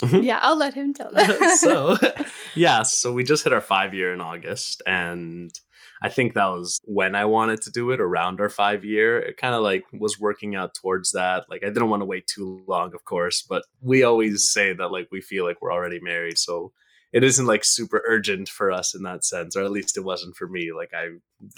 Mm-hmm. 0.00 0.22
yeah, 0.22 0.38
I'll 0.40 0.56
let 0.56 0.72
him 0.72 0.94
tell 0.94 1.10
that. 1.14 1.58
so, 1.60 1.96
yeah, 2.54 2.82
so 2.82 3.12
we 3.12 3.22
just 3.22 3.44
hit 3.44 3.52
our 3.52 3.60
five 3.60 3.92
year 3.92 4.14
in 4.14 4.20
August, 4.20 4.82
and 4.86 5.52
I 6.02 6.08
think 6.08 6.34
that 6.34 6.46
was 6.46 6.80
when 6.84 7.14
I 7.14 7.26
wanted 7.26 7.60
to 7.62 7.70
do 7.70 7.90
it 7.90 8.00
around 8.00 8.40
our 8.40 8.48
five 8.48 8.84
year. 8.84 9.18
It 9.18 9.36
kind 9.36 9.54
of 9.54 9.62
like 9.62 9.84
was 9.92 10.18
working 10.18 10.54
out 10.54 10.74
towards 10.74 11.12
that. 11.12 11.44
Like 11.50 11.62
I 11.62 11.66
didn't 11.68 11.90
want 11.90 12.00
to 12.00 12.06
wait 12.06 12.26
too 12.26 12.62
long, 12.66 12.94
of 12.94 13.04
course, 13.04 13.42
but 13.42 13.64
we 13.82 14.02
always 14.02 14.50
say 14.50 14.72
that 14.72 14.88
like 14.92 15.08
we 15.12 15.20
feel 15.20 15.44
like 15.44 15.60
we're 15.60 15.72
already 15.72 16.00
married. 16.00 16.38
So 16.38 16.72
it 17.12 17.22
isn't 17.24 17.46
like 17.46 17.64
super 17.64 18.02
urgent 18.06 18.48
for 18.48 18.70
us 18.70 18.94
in 18.94 19.02
that 19.02 19.24
sense, 19.24 19.56
or 19.56 19.62
at 19.62 19.72
least 19.72 19.96
it 19.96 20.04
wasn't 20.04 20.36
for 20.36 20.48
me. 20.48 20.72
Like 20.72 20.92
I 20.94 21.08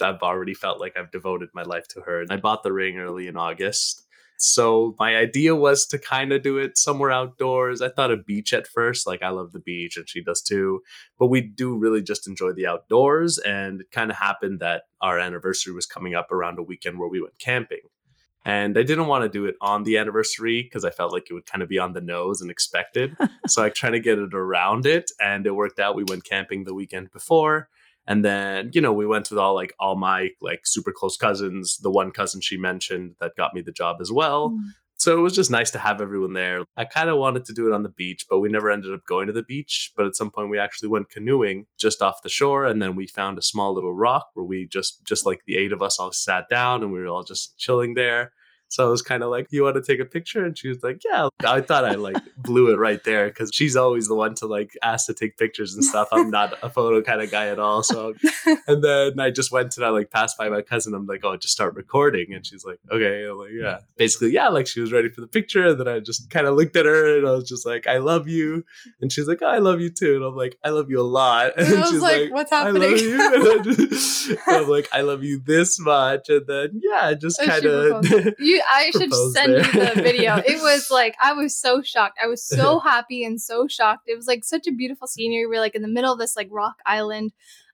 I've 0.04 0.22
already 0.22 0.54
felt 0.54 0.80
like 0.80 0.96
I've 0.96 1.12
devoted 1.12 1.50
my 1.54 1.62
life 1.62 1.86
to 1.88 2.00
her. 2.00 2.22
And 2.22 2.32
I 2.32 2.36
bought 2.36 2.62
the 2.62 2.72
ring 2.72 2.98
early 2.98 3.28
in 3.28 3.36
August. 3.36 4.06
So 4.42 4.96
my 4.98 5.16
idea 5.16 5.54
was 5.54 5.86
to 5.86 5.98
kind 5.98 6.32
of 6.32 6.42
do 6.42 6.58
it 6.58 6.76
somewhere 6.76 7.12
outdoors. 7.12 7.80
I 7.80 7.88
thought 7.88 8.10
a 8.10 8.16
beach 8.16 8.52
at 8.52 8.66
first, 8.66 9.06
like 9.06 9.22
I 9.22 9.28
love 9.28 9.52
the 9.52 9.60
beach 9.60 9.96
and 9.96 10.08
she 10.08 10.20
does 10.20 10.42
too, 10.42 10.80
but 11.16 11.28
we 11.28 11.40
do 11.40 11.76
really 11.76 12.02
just 12.02 12.26
enjoy 12.26 12.52
the 12.52 12.66
outdoors. 12.66 13.38
And 13.38 13.82
it 13.82 13.92
kind 13.92 14.10
of 14.10 14.16
happened 14.16 14.58
that 14.58 14.82
our 15.00 15.16
anniversary 15.16 15.72
was 15.72 15.86
coming 15.86 16.16
up 16.16 16.32
around 16.32 16.58
a 16.58 16.62
weekend 16.64 16.98
where 16.98 17.08
we 17.08 17.20
went 17.20 17.38
camping. 17.38 17.82
And 18.44 18.76
I 18.76 18.82
didn't 18.82 19.06
want 19.06 19.22
to 19.22 19.28
do 19.28 19.44
it 19.44 19.54
on 19.60 19.84
the 19.84 19.96
anniversary 19.98 20.64
because 20.64 20.84
I 20.84 20.90
felt 20.90 21.12
like 21.12 21.30
it 21.30 21.34
would 21.34 21.46
kind 21.46 21.62
of 21.62 21.68
be 21.68 21.78
on 21.78 21.92
the 21.92 22.00
nose 22.00 22.40
and 22.40 22.50
expected. 22.50 23.16
so 23.46 23.62
I 23.62 23.68
tried 23.68 23.90
to 23.90 24.00
get 24.00 24.18
it 24.18 24.34
around 24.34 24.86
it 24.86 25.12
and 25.20 25.46
it 25.46 25.54
worked 25.54 25.78
out. 25.78 25.94
We 25.94 26.02
went 26.02 26.24
camping 26.24 26.64
the 26.64 26.74
weekend 26.74 27.12
before 27.12 27.68
and 28.06 28.24
then 28.24 28.70
you 28.72 28.80
know 28.80 28.92
we 28.92 29.06
went 29.06 29.30
with 29.30 29.38
all 29.38 29.54
like 29.54 29.72
all 29.78 29.96
my 29.96 30.30
like 30.40 30.60
super 30.64 30.92
close 30.92 31.16
cousins 31.16 31.78
the 31.78 31.90
one 31.90 32.10
cousin 32.10 32.40
she 32.40 32.56
mentioned 32.56 33.14
that 33.20 33.36
got 33.36 33.54
me 33.54 33.60
the 33.60 33.72
job 33.72 33.98
as 34.00 34.10
well. 34.10 34.50
Mm. 34.50 34.70
so 34.96 35.16
it 35.18 35.20
was 35.20 35.34
just 35.34 35.50
nice 35.50 35.70
to 35.70 35.78
have 35.78 36.00
everyone 36.00 36.32
there. 36.32 36.64
I 36.76 36.84
kind 36.84 37.08
of 37.08 37.18
wanted 37.18 37.44
to 37.46 37.52
do 37.52 37.66
it 37.66 37.74
on 37.74 37.82
the 37.82 37.88
beach 37.88 38.26
but 38.28 38.40
we 38.40 38.48
never 38.48 38.70
ended 38.70 38.92
up 38.92 39.04
going 39.06 39.26
to 39.26 39.32
the 39.32 39.42
beach. 39.42 39.92
But 39.96 40.06
at 40.06 40.16
some 40.16 40.30
point 40.30 40.50
we 40.50 40.58
actually 40.58 40.88
went 40.88 41.10
canoeing 41.10 41.66
just 41.78 42.02
off 42.02 42.22
the 42.22 42.28
shore 42.28 42.66
and 42.66 42.80
then 42.80 42.96
we 42.96 43.06
found 43.06 43.38
a 43.38 43.42
small 43.42 43.74
little 43.74 43.94
rock 43.94 44.28
where 44.34 44.46
we 44.46 44.66
just 44.66 45.04
just 45.04 45.26
like 45.26 45.40
the 45.46 45.56
eight 45.56 45.72
of 45.72 45.82
us 45.82 45.98
all 45.98 46.12
sat 46.12 46.48
down 46.48 46.82
and 46.82 46.92
we 46.92 47.00
were 47.00 47.08
all 47.08 47.24
just 47.24 47.56
chilling 47.58 47.94
there 47.94 48.32
so 48.72 48.86
I 48.86 48.90
was 48.90 49.02
kind 49.02 49.22
of 49.22 49.30
like, 49.30 49.48
"You 49.50 49.64
want 49.64 49.76
to 49.76 49.82
take 49.82 50.00
a 50.00 50.06
picture?" 50.06 50.42
And 50.46 50.56
she 50.56 50.68
was 50.68 50.82
like, 50.82 51.02
"Yeah." 51.04 51.28
I 51.44 51.60
thought 51.60 51.84
I 51.84 51.92
like 51.92 52.16
blew 52.38 52.72
it 52.72 52.78
right 52.78 53.04
there 53.04 53.28
because 53.28 53.50
she's 53.52 53.76
always 53.76 54.08
the 54.08 54.14
one 54.14 54.34
to 54.36 54.46
like 54.46 54.70
ask 54.82 55.06
to 55.08 55.14
take 55.14 55.36
pictures 55.36 55.74
and 55.74 55.84
stuff. 55.84 56.08
I'm 56.10 56.30
not 56.30 56.58
a 56.62 56.70
photo 56.70 57.02
kind 57.02 57.20
of 57.20 57.30
guy 57.30 57.48
at 57.48 57.58
all. 57.58 57.82
So, 57.82 58.14
and 58.66 58.82
then 58.82 59.20
I 59.20 59.30
just 59.30 59.52
went 59.52 59.76
and 59.76 59.84
I 59.84 59.90
like 59.90 60.10
passed 60.10 60.38
by 60.38 60.48
my 60.48 60.62
cousin. 60.62 60.94
I'm 60.94 61.06
like, 61.06 61.22
"Oh, 61.22 61.36
just 61.36 61.52
start 61.52 61.74
recording," 61.74 62.32
and 62.32 62.46
she's 62.46 62.64
like, 62.64 62.78
"Okay." 62.90 63.26
I'm 63.26 63.36
like, 63.36 63.50
"Yeah." 63.52 63.80
Basically, 63.98 64.32
yeah. 64.32 64.48
Like 64.48 64.66
she 64.66 64.80
was 64.80 64.90
ready 64.90 65.10
for 65.10 65.20
the 65.20 65.26
picture, 65.26 65.68
and 65.68 65.78
then 65.78 65.86
I 65.86 66.00
just 66.00 66.30
kind 66.30 66.46
of 66.46 66.56
looked 66.56 66.74
at 66.76 66.86
her 66.86 67.18
and 67.18 67.28
I 67.28 67.32
was 67.32 67.46
just 67.46 67.66
like, 67.66 67.86
"I 67.86 67.98
love 67.98 68.26
you," 68.26 68.64
and 69.02 69.12
she's 69.12 69.28
like, 69.28 69.40
oh, 69.42 69.48
"I 69.48 69.58
love 69.58 69.82
you 69.82 69.90
too," 69.90 70.16
and 70.16 70.24
I'm 70.24 70.34
like, 70.34 70.56
"I 70.64 70.70
love 70.70 70.88
you 70.88 70.98
a 70.98 71.02
lot," 71.02 71.52
and, 71.58 71.66
and 71.66 71.86
she's 71.88 72.00
like, 72.00 72.22
like, 72.22 72.32
"What's 72.32 72.50
happening?" 72.50 72.82
I 72.82 72.86
love 72.88 73.00
you. 73.00 73.52
And, 73.52 73.64
just, 73.90 74.28
and 74.30 74.38
I'm 74.48 74.68
like, 74.68 74.88
"I 74.92 75.02
love 75.02 75.22
you 75.22 75.40
this 75.44 75.78
much," 75.78 76.30
and 76.30 76.46
then 76.46 76.80
yeah, 76.82 77.12
just 77.12 77.38
kind 77.38 77.66
of 77.66 78.06
you 78.38 78.61
I 78.68 78.90
should 78.92 79.12
send 79.32 79.54
there. 79.54 79.66
you 79.66 79.94
the 79.94 80.02
video. 80.02 80.36
It 80.46 80.60
was 80.62 80.90
like 80.90 81.16
I 81.22 81.32
was 81.32 81.56
so 81.56 81.82
shocked. 81.82 82.18
I 82.22 82.26
was 82.26 82.44
so 82.44 82.78
happy 82.90 83.24
and 83.24 83.40
so 83.40 83.66
shocked. 83.68 84.04
It 84.06 84.16
was 84.16 84.26
like 84.26 84.44
such 84.44 84.66
a 84.66 84.72
beautiful 84.72 85.06
scenery. 85.06 85.46
We 85.46 85.56
are 85.56 85.60
like 85.60 85.74
in 85.74 85.82
the 85.82 85.88
middle 85.88 86.12
of 86.12 86.18
this 86.18 86.36
like 86.36 86.48
rock 86.50 86.76
island. 86.86 87.32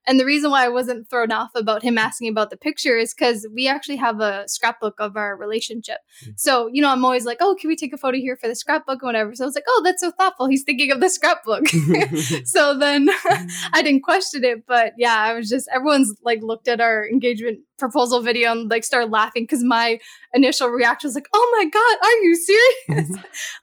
And 0.08 0.18
the 0.18 0.24
reason 0.24 0.50
why 0.50 0.64
I 0.64 0.68
wasn't 0.68 1.10
thrown 1.10 1.30
off 1.30 1.50
about 1.54 1.82
him 1.82 1.98
asking 1.98 2.30
about 2.30 2.48
the 2.48 2.56
picture 2.56 2.96
is 2.96 3.12
because 3.12 3.46
we 3.54 3.68
actually 3.68 3.96
have 3.96 4.20
a 4.20 4.48
scrapbook 4.48 4.94
of 4.98 5.16
our 5.16 5.36
relationship. 5.36 5.98
Mm-hmm. 6.22 6.32
So, 6.36 6.68
you 6.72 6.80
know, 6.80 6.90
I'm 6.90 7.04
always 7.04 7.26
like, 7.26 7.38
oh, 7.40 7.54
can 7.60 7.68
we 7.68 7.76
take 7.76 7.92
a 7.92 7.98
photo 7.98 8.16
here 8.16 8.36
for 8.36 8.48
the 8.48 8.56
scrapbook 8.56 9.02
or 9.02 9.06
whatever? 9.06 9.34
So 9.34 9.44
I 9.44 9.46
was 9.46 9.54
like, 9.54 9.64
oh, 9.68 9.82
that's 9.84 10.00
so 10.00 10.10
thoughtful. 10.10 10.46
He's 10.48 10.62
thinking 10.62 10.90
of 10.90 11.00
the 11.00 11.10
scrapbook. 11.10 11.68
so 12.44 12.76
then 12.78 13.08
I 13.72 13.82
didn't 13.82 14.00
question 14.00 14.44
it. 14.44 14.66
But 14.66 14.94
yeah, 14.96 15.16
I 15.16 15.34
was 15.34 15.48
just, 15.48 15.68
everyone's 15.72 16.14
like 16.22 16.42
looked 16.42 16.68
at 16.68 16.80
our 16.80 17.06
engagement 17.06 17.60
proposal 17.78 18.22
video 18.22 18.50
and 18.50 18.70
like 18.70 18.84
started 18.84 19.10
laughing 19.10 19.44
because 19.44 19.62
my 19.62 19.98
initial 20.32 20.68
reaction 20.68 21.08
was 21.08 21.14
like, 21.14 21.28
oh 21.32 21.56
my 21.58 21.68
God, 21.68 21.98
are 22.02 22.22
you 22.22 22.34
serious? 22.34 23.10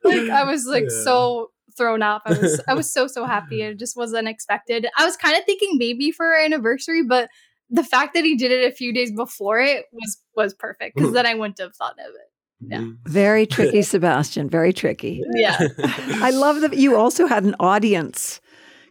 like 0.04 0.30
I 0.30 0.44
was 0.44 0.66
like 0.66 0.86
yeah. 0.90 1.04
so 1.04 1.52
thrown 1.78 2.02
off. 2.02 2.22
I 2.26 2.34
was 2.34 2.62
I 2.68 2.74
was 2.74 2.92
so 2.94 3.08
so 3.08 3.26
happy. 3.26 3.62
It 3.62 3.80
just 3.80 3.96
was 3.96 4.14
unexpected. 4.14 4.88
I 4.98 5.06
was 5.06 5.18
kind 5.18 5.38
of 5.38 5.44
thinking 5.46 5.78
maybe 5.78 6.12
for 6.12 6.26
our 6.26 6.40
anniversary, 6.40 7.04
but 7.04 7.30
the 7.70 7.84
fact 7.84 8.14
that 8.14 8.24
he 8.24 8.36
did 8.36 8.52
it 8.52 8.72
a 8.72 8.76
few 8.76 8.94
days 8.94 9.12
before 9.12 9.60
it 9.60 9.86
was 9.92 10.22
was 10.36 10.54
perfect 10.54 10.96
because 10.96 11.14
then 11.14 11.26
I 11.26 11.34
wouldn't 11.34 11.60
have 11.60 11.76
thought 11.76 11.94
of 12.00 12.14
it. 12.14 12.32
Yeah. 12.62 12.78
Mm-hmm. 12.80 13.12
Very 13.12 13.46
tricky, 13.48 13.82
Sebastian. 13.82 14.50
Very 14.50 14.74
tricky. 14.74 15.24
Yeah. 15.34 15.58
I 15.78 16.32
love 16.32 16.62
that 16.62 16.76
you 16.76 16.96
also 16.96 17.28
had 17.28 17.44
an 17.44 17.56
audience. 17.60 18.42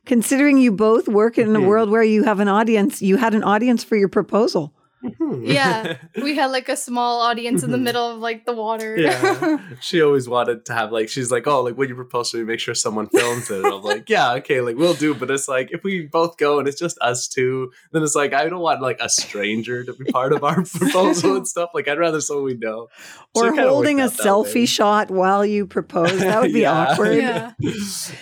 Considering 0.06 0.58
you 0.58 0.70
both 0.70 1.08
work 1.08 1.38
in 1.38 1.48
a 1.48 1.58
mm-hmm. 1.58 1.66
world 1.66 1.88
where 1.90 2.02
you 2.02 2.24
have 2.24 2.38
an 2.38 2.48
audience, 2.48 3.00
you 3.00 3.16
had 3.16 3.32
an 3.32 3.42
audience 3.42 3.82
for 3.82 3.96
your 3.96 4.08
proposal. 4.08 4.74
Mm-hmm. 5.04 5.44
yeah, 5.44 5.98
we 6.22 6.34
had 6.34 6.50
like 6.50 6.68
a 6.68 6.76
small 6.76 7.20
audience 7.20 7.62
in 7.62 7.70
the 7.70 7.76
mm-hmm. 7.76 7.84
middle 7.84 8.10
of 8.10 8.20
like 8.20 8.46
the 8.46 8.54
water. 8.54 8.96
yeah, 8.96 9.58
she 9.80 10.00
always 10.00 10.28
wanted 10.28 10.64
to 10.66 10.72
have 10.72 10.92
like 10.92 11.08
she's 11.08 11.30
like, 11.30 11.46
oh, 11.46 11.62
like 11.62 11.76
when 11.76 11.88
you 11.88 11.94
propose 11.94 12.30
to 12.30 12.38
me, 12.38 12.44
make 12.44 12.60
sure 12.60 12.74
someone 12.74 13.08
films 13.08 13.50
it. 13.50 13.64
And 13.64 13.66
I'm 13.66 13.82
like, 13.82 14.08
yeah, 14.08 14.32
okay, 14.34 14.60
like 14.60 14.76
we'll 14.76 14.94
do. 14.94 15.14
But 15.14 15.30
it's 15.30 15.46
like 15.46 15.70
if 15.72 15.84
we 15.84 16.06
both 16.06 16.38
go 16.38 16.58
and 16.58 16.66
it's 16.66 16.78
just 16.78 16.96
us 17.00 17.28
two, 17.28 17.70
then 17.92 18.02
it's 18.02 18.14
like 18.14 18.32
I 18.32 18.48
don't 18.48 18.60
want 18.60 18.80
like 18.80 18.98
a 19.00 19.08
stranger 19.08 19.84
to 19.84 19.92
be 19.92 20.04
part 20.06 20.32
of 20.32 20.42
our 20.42 20.64
proposal 20.74 21.36
and 21.36 21.46
stuff. 21.46 21.70
Like 21.74 21.86
I'd 21.86 21.98
rather 21.98 22.20
someone 22.20 22.46
we 22.46 22.54
know. 22.54 22.88
Or 23.34 23.54
so 23.54 23.68
holding 23.68 24.00
a 24.00 24.06
selfie 24.06 24.66
shot 24.66 25.10
while 25.10 25.44
you 25.44 25.66
propose. 25.66 26.18
That 26.18 26.40
would 26.40 26.52
be 26.52 26.60
yeah. 26.60 26.72
awkward. 26.72 27.16
Yeah. 27.16 27.52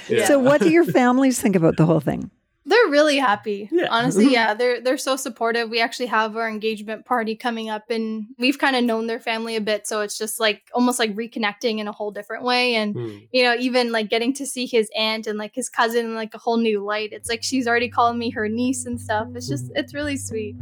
yeah. 0.09 0.27
So, 0.27 0.39
what 0.39 0.61
do 0.61 0.71
your 0.71 0.85
families 0.85 1.41
think 1.41 1.55
about 1.55 1.77
the 1.77 1.87
whole 1.87 2.01
thing? 2.01 2.31
They're 2.73 2.91
really 2.91 3.19
happy. 3.19 3.69
Yeah. 3.71 3.89
Honestly, 3.91 4.33
yeah, 4.33 4.55
they're 4.55 4.81
they're 4.81 4.97
so 4.97 5.17
supportive. 5.17 5.69
We 5.69 5.79
actually 5.79 6.07
have 6.07 6.39
our 6.39 6.49
engagement 6.49 7.05
party 7.05 7.37
coming 7.37 7.69
up 7.69 7.91
and 7.91 8.29
we've 8.39 8.59
kind 8.59 8.75
of 8.77 8.83
known 8.83 9.09
their 9.09 9.21
family 9.21 9.57
a 9.57 9.61
bit, 9.61 9.87
so 9.87 10.01
it's 10.01 10.17
just 10.17 10.41
like 10.41 10.63
almost 10.73 10.99
like 10.99 11.15
reconnecting 11.15 11.81
in 11.81 11.87
a 11.87 11.93
whole 11.93 12.11
different 12.11 12.45
way 12.45 12.77
and 12.77 12.95
mm. 12.95 13.29
you 13.31 13.43
know, 13.43 13.55
even 13.59 13.93
like 13.93 14.09
getting 14.09 14.33
to 14.33 14.47
see 14.47 14.65
his 14.65 14.89
aunt 14.97 15.27
and 15.27 15.39
like 15.39 15.55
his 15.55 15.69
cousin 15.69 16.07
in 16.07 16.15
like 16.15 16.33
a 16.33 16.39
whole 16.39 16.57
new 16.57 16.83
light. 16.83 17.13
It's 17.13 17.29
like 17.29 17.43
she's 17.43 17.69
already 17.69 17.91
calling 17.91 18.19
me 18.19 18.31
her 18.31 18.49
niece 18.49 18.87
and 18.87 18.99
stuff. 18.99 19.29
It's 19.35 19.49
just 19.49 19.71
it's 19.75 19.93
really 19.93 20.17
sweet. 20.17 20.57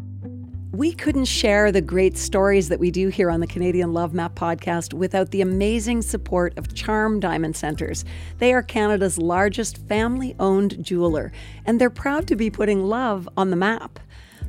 We 0.73 0.93
couldn't 0.93 1.25
share 1.25 1.73
the 1.73 1.81
great 1.81 2.17
stories 2.17 2.69
that 2.69 2.79
we 2.79 2.93
do 2.93 3.09
here 3.09 3.29
on 3.29 3.41
the 3.41 3.47
Canadian 3.49 3.93
Love 3.93 4.15
Map 4.15 4.37
podcast 4.37 4.95
without 4.95 5.33
the 5.33 5.41
amazing 5.41 6.00
support 6.00 6.57
of 6.57 6.75
Charm 6.75 7.19
Diamond 7.19 7.57
Centers. 7.57 8.05
They 8.39 8.53
are 8.53 8.62
Canada's 8.62 9.19
largest 9.19 9.79
family 9.89 10.37
owned 10.39 10.81
jeweler, 10.81 11.33
and 11.67 11.81
they're 11.81 11.91
proud 11.91 12.29
to 12.29 12.37
be 12.37 12.50
putting 12.50 12.85
love 12.85 13.29
on 13.37 13.50
the 13.50 13.57
map. 13.57 13.99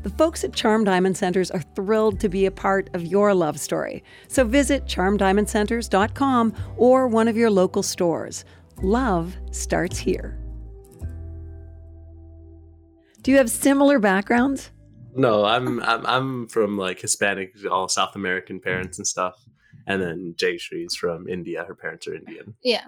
The 0.03 0.11
folks 0.11 0.43
at 0.43 0.53
Charm 0.53 0.83
Diamond 0.83 1.17
Centers 1.17 1.49
are 1.49 1.63
thrilled 1.75 2.19
to 2.19 2.29
be 2.29 2.45
a 2.45 2.51
part 2.51 2.91
of 2.93 3.03
your 3.03 3.33
love 3.33 3.59
story. 3.59 4.03
So 4.27 4.43
visit 4.43 4.85
charmdiamondcenters.com 4.85 6.53
or 6.77 7.07
one 7.07 7.29
of 7.29 7.37
your 7.37 7.49
local 7.49 7.81
stores. 7.81 8.45
Love 8.83 9.35
starts 9.49 9.97
here. 9.97 10.37
Do 13.23 13.31
you 13.31 13.37
have 13.37 13.49
similar 13.49 13.97
backgrounds? 13.97 14.69
No, 15.15 15.45
I'm 15.45 15.81
I'm 15.81 16.05
I'm 16.05 16.47
from 16.47 16.77
like 16.77 16.99
Hispanic, 16.99 17.53
all 17.69 17.87
South 17.87 18.15
American 18.15 18.59
parents 18.59 18.97
and 18.97 19.07
stuff, 19.07 19.35
and 19.87 20.01
then 20.01 20.35
Jay 20.37 20.57
Shree's 20.57 20.95
from 20.95 21.27
India. 21.27 21.63
Her 21.63 21.75
parents 21.75 22.07
are 22.07 22.15
Indian. 22.15 22.55
Yeah. 22.63 22.85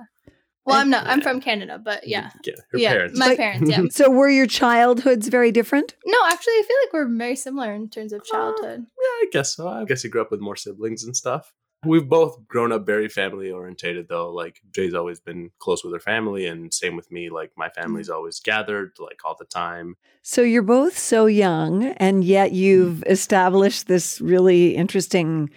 Well, 0.65 0.77
I'm 0.77 0.89
not. 0.89 1.05
I'm 1.07 1.19
from 1.19 1.41
Canada, 1.41 1.79
but 1.83 2.07
yeah. 2.07 2.29
Yeah, 2.45 2.53
her 2.71 2.77
yeah, 2.77 2.93
parents. 2.93 3.19
My 3.19 3.35
parents, 3.35 3.69
yeah. 3.69 3.81
So 3.91 4.09
were 4.09 4.29
your 4.29 4.47
childhoods 4.47 5.27
very 5.27 5.51
different? 5.51 5.95
No, 6.05 6.17
actually, 6.27 6.53
I 6.53 6.63
feel 6.65 6.77
like 6.83 6.93
we're 6.93 7.17
very 7.17 7.35
similar 7.35 7.73
in 7.73 7.89
terms 7.89 8.13
of 8.13 8.21
uh, 8.21 8.23
childhood. 8.31 8.79
Uh, 8.79 9.01
yeah, 9.01 9.07
I 9.07 9.25
guess 9.31 9.55
so. 9.55 9.67
I 9.67 9.83
guess 9.83 10.03
you 10.03 10.09
grew 10.09 10.21
up 10.21 10.31
with 10.31 10.39
more 10.39 10.55
siblings 10.55 11.03
and 11.03 11.15
stuff. 11.15 11.53
We've 11.85 12.07
both 12.07 12.47
grown 12.47 12.71
up 12.71 12.85
very 12.85 13.09
family 13.09 13.51
orientated 13.51 14.07
though. 14.07 14.31
Like 14.31 14.61
Jay's 14.71 14.93
always 14.93 15.19
been 15.19 15.51
close 15.59 15.83
with 15.83 15.93
her 15.93 15.99
family 15.99 16.45
and 16.45 16.73
same 16.73 16.95
with 16.95 17.11
me. 17.11 17.29
Like 17.29 17.51
my 17.57 17.69
family's 17.69 18.09
mm. 18.09 18.15
always 18.15 18.39
gathered 18.39 18.93
like 18.99 19.19
all 19.25 19.35
the 19.37 19.45
time. 19.45 19.95
So 20.21 20.41
you're 20.41 20.61
both 20.61 20.97
so 20.97 21.25
young 21.25 21.85
and 21.97 22.23
yet 22.23 22.51
you've 22.51 22.97
mm. 22.97 23.11
established 23.11 23.87
this 23.87 24.21
really 24.21 24.75
interesting 24.75 25.49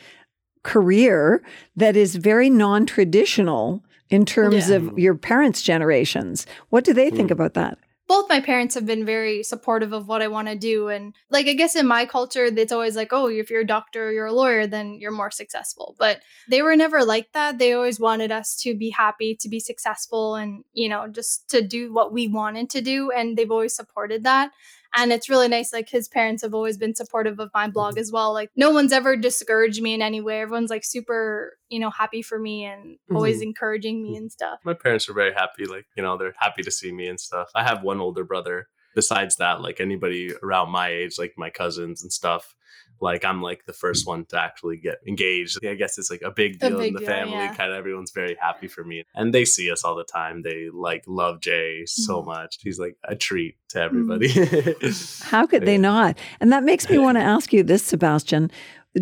career 0.63 1.43
that 1.77 1.97
is 1.97 2.17
very 2.17 2.51
non-traditional 2.51 3.85
in 4.11 4.25
terms 4.25 4.69
yeah. 4.69 4.77
of 4.77 4.99
your 4.99 5.15
parents' 5.15 5.63
generations. 5.63 6.47
What 6.71 6.85
do 6.85 6.93
they 6.93 7.11
think 7.11 7.29
mm. 7.29 7.33
about 7.33 7.55
that? 7.55 7.79
Both 8.09 8.29
my 8.29 8.41
parents 8.41 8.75
have 8.75 8.87
been 8.87 9.05
very 9.05 9.43
supportive 9.43 9.93
of 9.93 10.07
what 10.07 10.23
I 10.23 10.29
want 10.29 10.49
to 10.49 10.55
do. 10.57 10.89
And 10.89 11.15
like, 11.31 11.47
I 11.47 11.55
guess 11.55 11.75
in 11.75 11.87
my 11.87 12.07
culture, 12.07 12.45
it's 12.45 12.73
always 12.73 12.97
like, 12.97 13.13
oh, 13.13 13.29
if 13.29 13.51
you're 13.51 13.63
a 13.63 13.67
doctor 13.67 14.09
or 14.09 14.13
you're 14.13 14.27
a 14.27 14.33
lawyer, 14.33 14.67
then 14.67 14.95
you're 14.95 15.11
more 15.11 15.31
successful. 15.31 15.97
But 15.99 16.21
they 16.49 16.63
were 16.63 16.77
never 16.77 17.05
like 17.05 17.33
that. 17.33 17.59
They 17.59 17.73
always 17.73 17.99
wanted 17.99 18.31
us 18.31 18.57
to 18.63 18.77
be 18.77 18.91
happy, 18.91 19.35
to 19.37 19.49
be 19.49 19.59
successful, 19.59 20.37
and, 20.37 20.65
you 20.73 20.89
know, 20.89 21.09
just 21.09 21.49
to 21.51 21.63
do 21.63 21.93
what 21.93 22.13
we 22.13 22.29
wanted 22.29 22.71
to 22.71 22.81
do. 22.81 23.11
And 23.11 23.37
they've 23.37 23.51
always 23.51 23.75
supported 23.75 24.25
that. 24.25 24.53
And 24.97 25.13
it's 25.13 25.29
really 25.29 25.49
nice. 25.49 25.73
Like 25.73 25.89
his 25.89 26.09
parents 26.09 26.43
have 26.43 26.55
always 26.55 26.79
been 26.79 26.95
supportive 26.95 27.39
of 27.39 27.51
my 27.55 27.69
blog 27.69 27.99
as 27.99 28.11
well. 28.11 28.33
Like 28.33 28.51
no 28.57 28.71
one's 28.71 28.93
ever 28.93 29.17
discouraged 29.17 29.83
me 29.83 29.93
in 29.95 30.01
any 30.03 30.21
way. 30.21 30.41
Everyone's 30.41 30.71
like 30.71 30.85
super, 30.85 31.57
you 31.69 31.79
know, 31.79 31.91
happy 31.91 32.23
for 32.23 32.39
me 32.39 32.65
and 32.65 32.99
always 33.15 33.41
Mhm. 33.41 33.43
encouraging 33.49 34.03
me 34.03 34.17
and 34.17 34.33
stuff. 34.33 34.59
My 34.65 34.75
parents 34.75 35.09
are 35.09 35.13
very 35.15 35.35
happy. 35.35 35.67
Like, 35.67 35.87
you 35.97 36.03
know, 36.03 36.17
they're 36.17 36.35
happy 36.39 36.63
to 36.63 36.71
see 36.71 36.93
me 36.93 37.07
and 37.09 37.21
stuff. 37.21 37.51
I 37.55 37.63
have 37.63 37.83
one 37.83 38.01
older 38.01 38.25
brother. 38.25 38.69
Besides 38.95 39.37
that, 39.37 39.61
like 39.61 39.79
anybody 39.79 40.33
around 40.43 40.71
my 40.71 40.89
age, 40.89 41.19
like 41.19 41.35
my 41.37 41.51
cousins 41.51 42.03
and 42.03 42.11
stuff, 42.11 42.55
like 43.01 43.25
I'm 43.25 43.43
like 43.43 43.65
the 43.67 43.73
first 43.73 44.07
one 44.07 44.25
to 44.27 44.41
actually 44.41 44.77
get 44.79 44.97
engaged. 45.07 45.65
I 45.65 45.75
guess 45.75 45.99
it's 45.99 46.11
like 46.11 46.23
a 46.23 46.31
big 46.31 46.57
A 46.63 46.69
deal 46.71 46.79
big 46.79 46.89
in 46.89 46.95
the 46.95 47.01
deal, 47.01 47.09
family. 47.09 47.35
yeah. 47.35 47.55
Kind 47.55 47.71
of 47.71 47.77
everyone's 47.77 48.11
very 48.11 48.37
happy 48.41 48.69
for 48.69 48.85
me. 48.85 49.05
And 49.15 49.35
they 49.35 49.45
see 49.45 49.71
us 49.71 49.85
all 49.85 49.97
the 49.97 50.05
time. 50.05 50.43
They 50.43 50.69
like 50.73 51.05
love 51.07 51.41
Jay 51.41 51.83
so 51.87 52.23
Mm. 52.23 52.27
much. 52.27 52.59
He's 52.61 52.79
like 52.79 52.97
a 53.05 53.15
treat 53.17 53.57
to 53.71 53.79
mm-hmm. 53.79 54.11
everybody. 54.13 54.91
How 55.23 55.47
could 55.47 55.67
they 55.67 55.79
not? 55.79 56.19
And 56.41 56.53
that 56.53 56.65
makes 56.65 56.89
me 56.89 56.99
want 56.99 57.17
to 57.19 57.23
ask 57.23 57.53
you 57.53 57.63
this, 57.63 57.83
Sebastian. 57.83 58.51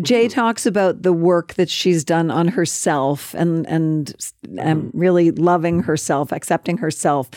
Jay 0.01 0.25
mm-hmm. 0.25 0.33
talks 0.33 0.65
about 0.65 1.03
the 1.03 1.13
work 1.13 1.53
that 1.53 1.69
she's 1.69 2.03
done 2.03 2.29
on 2.29 2.49
herself 2.49 3.33
and 3.33 3.65
and 3.67 4.13
and 4.57 4.91
really 4.93 5.31
loving 5.31 5.83
herself, 5.83 6.31
accepting 6.33 6.77
herself. 6.77 7.29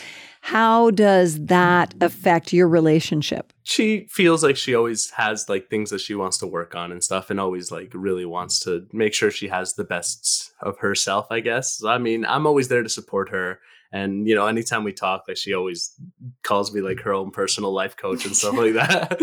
How 0.49 0.91
does 0.91 1.45
that 1.47 1.95
affect 2.01 2.53
your 2.53 2.69
relationship? 2.69 3.53
she 3.69 4.07
feels 4.09 4.43
like 4.43 4.57
she 4.57 4.75
always 4.75 5.11
has 5.11 5.47
like 5.47 5.69
things 5.69 5.91
that 5.91 6.01
she 6.01 6.15
wants 6.15 6.39
to 6.39 6.47
work 6.47 6.75
on 6.75 6.91
and 6.91 7.05
stuff 7.05 7.29
and 7.29 7.39
always 7.39 7.71
like 7.71 7.93
really 7.93 8.25
wants 8.25 8.59
to 8.61 8.87
make 8.95 9.13
sure 9.13 9.31
she 9.31 9.49
has 9.49 9.75
the 9.75 9.85
best 9.85 10.53
of 10.63 10.79
herself 10.79 11.27
i 11.31 11.39
guess 11.39 11.85
i 11.85 11.99
mean 11.99 12.25
i'm 12.25 12.47
always 12.47 12.69
there 12.69 12.83
to 12.83 12.89
support 12.89 13.29
her 13.29 13.61
and 13.93 14.29
you 14.29 14.35
know 14.35 14.47
anytime 14.47 14.85
we 14.85 14.93
talk 14.93 15.25
like 15.27 15.37
she 15.37 15.55
always 15.55 15.95
calls 16.43 16.73
me 16.73 16.81
like 16.81 17.01
her 17.01 17.13
own 17.13 17.31
personal 17.31 17.73
life 17.73 17.97
coach 17.97 18.25
and 18.27 18.37
stuff 18.37 18.57
like 18.57 18.75
that 18.75 19.19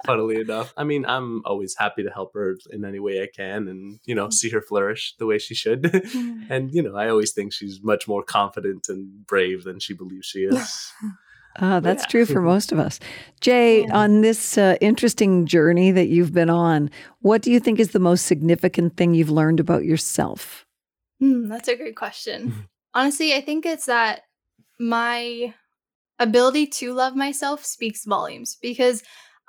funnily 0.06 0.40
enough 0.40 0.72
i 0.76 0.84
mean 0.84 1.04
i'm 1.06 1.42
always 1.44 1.76
happy 1.78 2.02
to 2.02 2.10
help 2.10 2.32
her 2.34 2.56
in 2.70 2.84
any 2.84 2.98
way 2.98 3.22
i 3.22 3.28
can 3.34 3.68
and 3.68 4.00
you 4.04 4.14
know 4.14 4.28
see 4.30 4.50
her 4.50 4.60
flourish 4.60 5.14
the 5.18 5.26
way 5.26 5.38
she 5.38 5.54
should 5.54 5.84
and 6.48 6.72
you 6.72 6.82
know 6.82 6.96
i 6.96 7.08
always 7.08 7.32
think 7.32 7.52
she's 7.52 7.80
much 7.82 8.08
more 8.08 8.22
confident 8.22 8.88
and 8.88 9.26
brave 9.26 9.64
than 9.64 9.78
she 9.78 9.94
believes 9.94 10.26
she 10.26 10.40
is 10.40 10.92
Uh, 11.58 11.80
that's 11.80 12.04
Yeah. 12.04 12.10
true 12.10 12.26
for 12.26 12.40
most 12.40 12.70
of 12.70 12.78
us. 12.78 13.00
Jay, 13.40 13.84
on 13.88 14.20
this 14.20 14.56
uh, 14.56 14.76
interesting 14.80 15.46
journey 15.46 15.90
that 15.90 16.06
you've 16.06 16.32
been 16.32 16.48
on, 16.48 16.90
what 17.22 17.42
do 17.42 17.50
you 17.50 17.58
think 17.58 17.80
is 17.80 17.90
the 17.90 17.98
most 17.98 18.24
significant 18.26 18.96
thing 18.96 19.14
you've 19.14 19.30
learned 19.30 19.58
about 19.58 19.84
yourself? 19.84 20.64
Hmm, 21.18 21.48
that's 21.48 21.68
a 21.68 21.74
great 21.74 21.96
question. 21.96 22.68
Honestly, 22.94 23.34
I 23.34 23.40
think 23.40 23.66
it's 23.66 23.86
that 23.86 24.22
my 24.78 25.54
ability 26.18 26.66
to 26.66 26.92
love 26.92 27.16
myself 27.16 27.64
speaks 27.64 28.04
volumes 28.04 28.58
because 28.60 29.02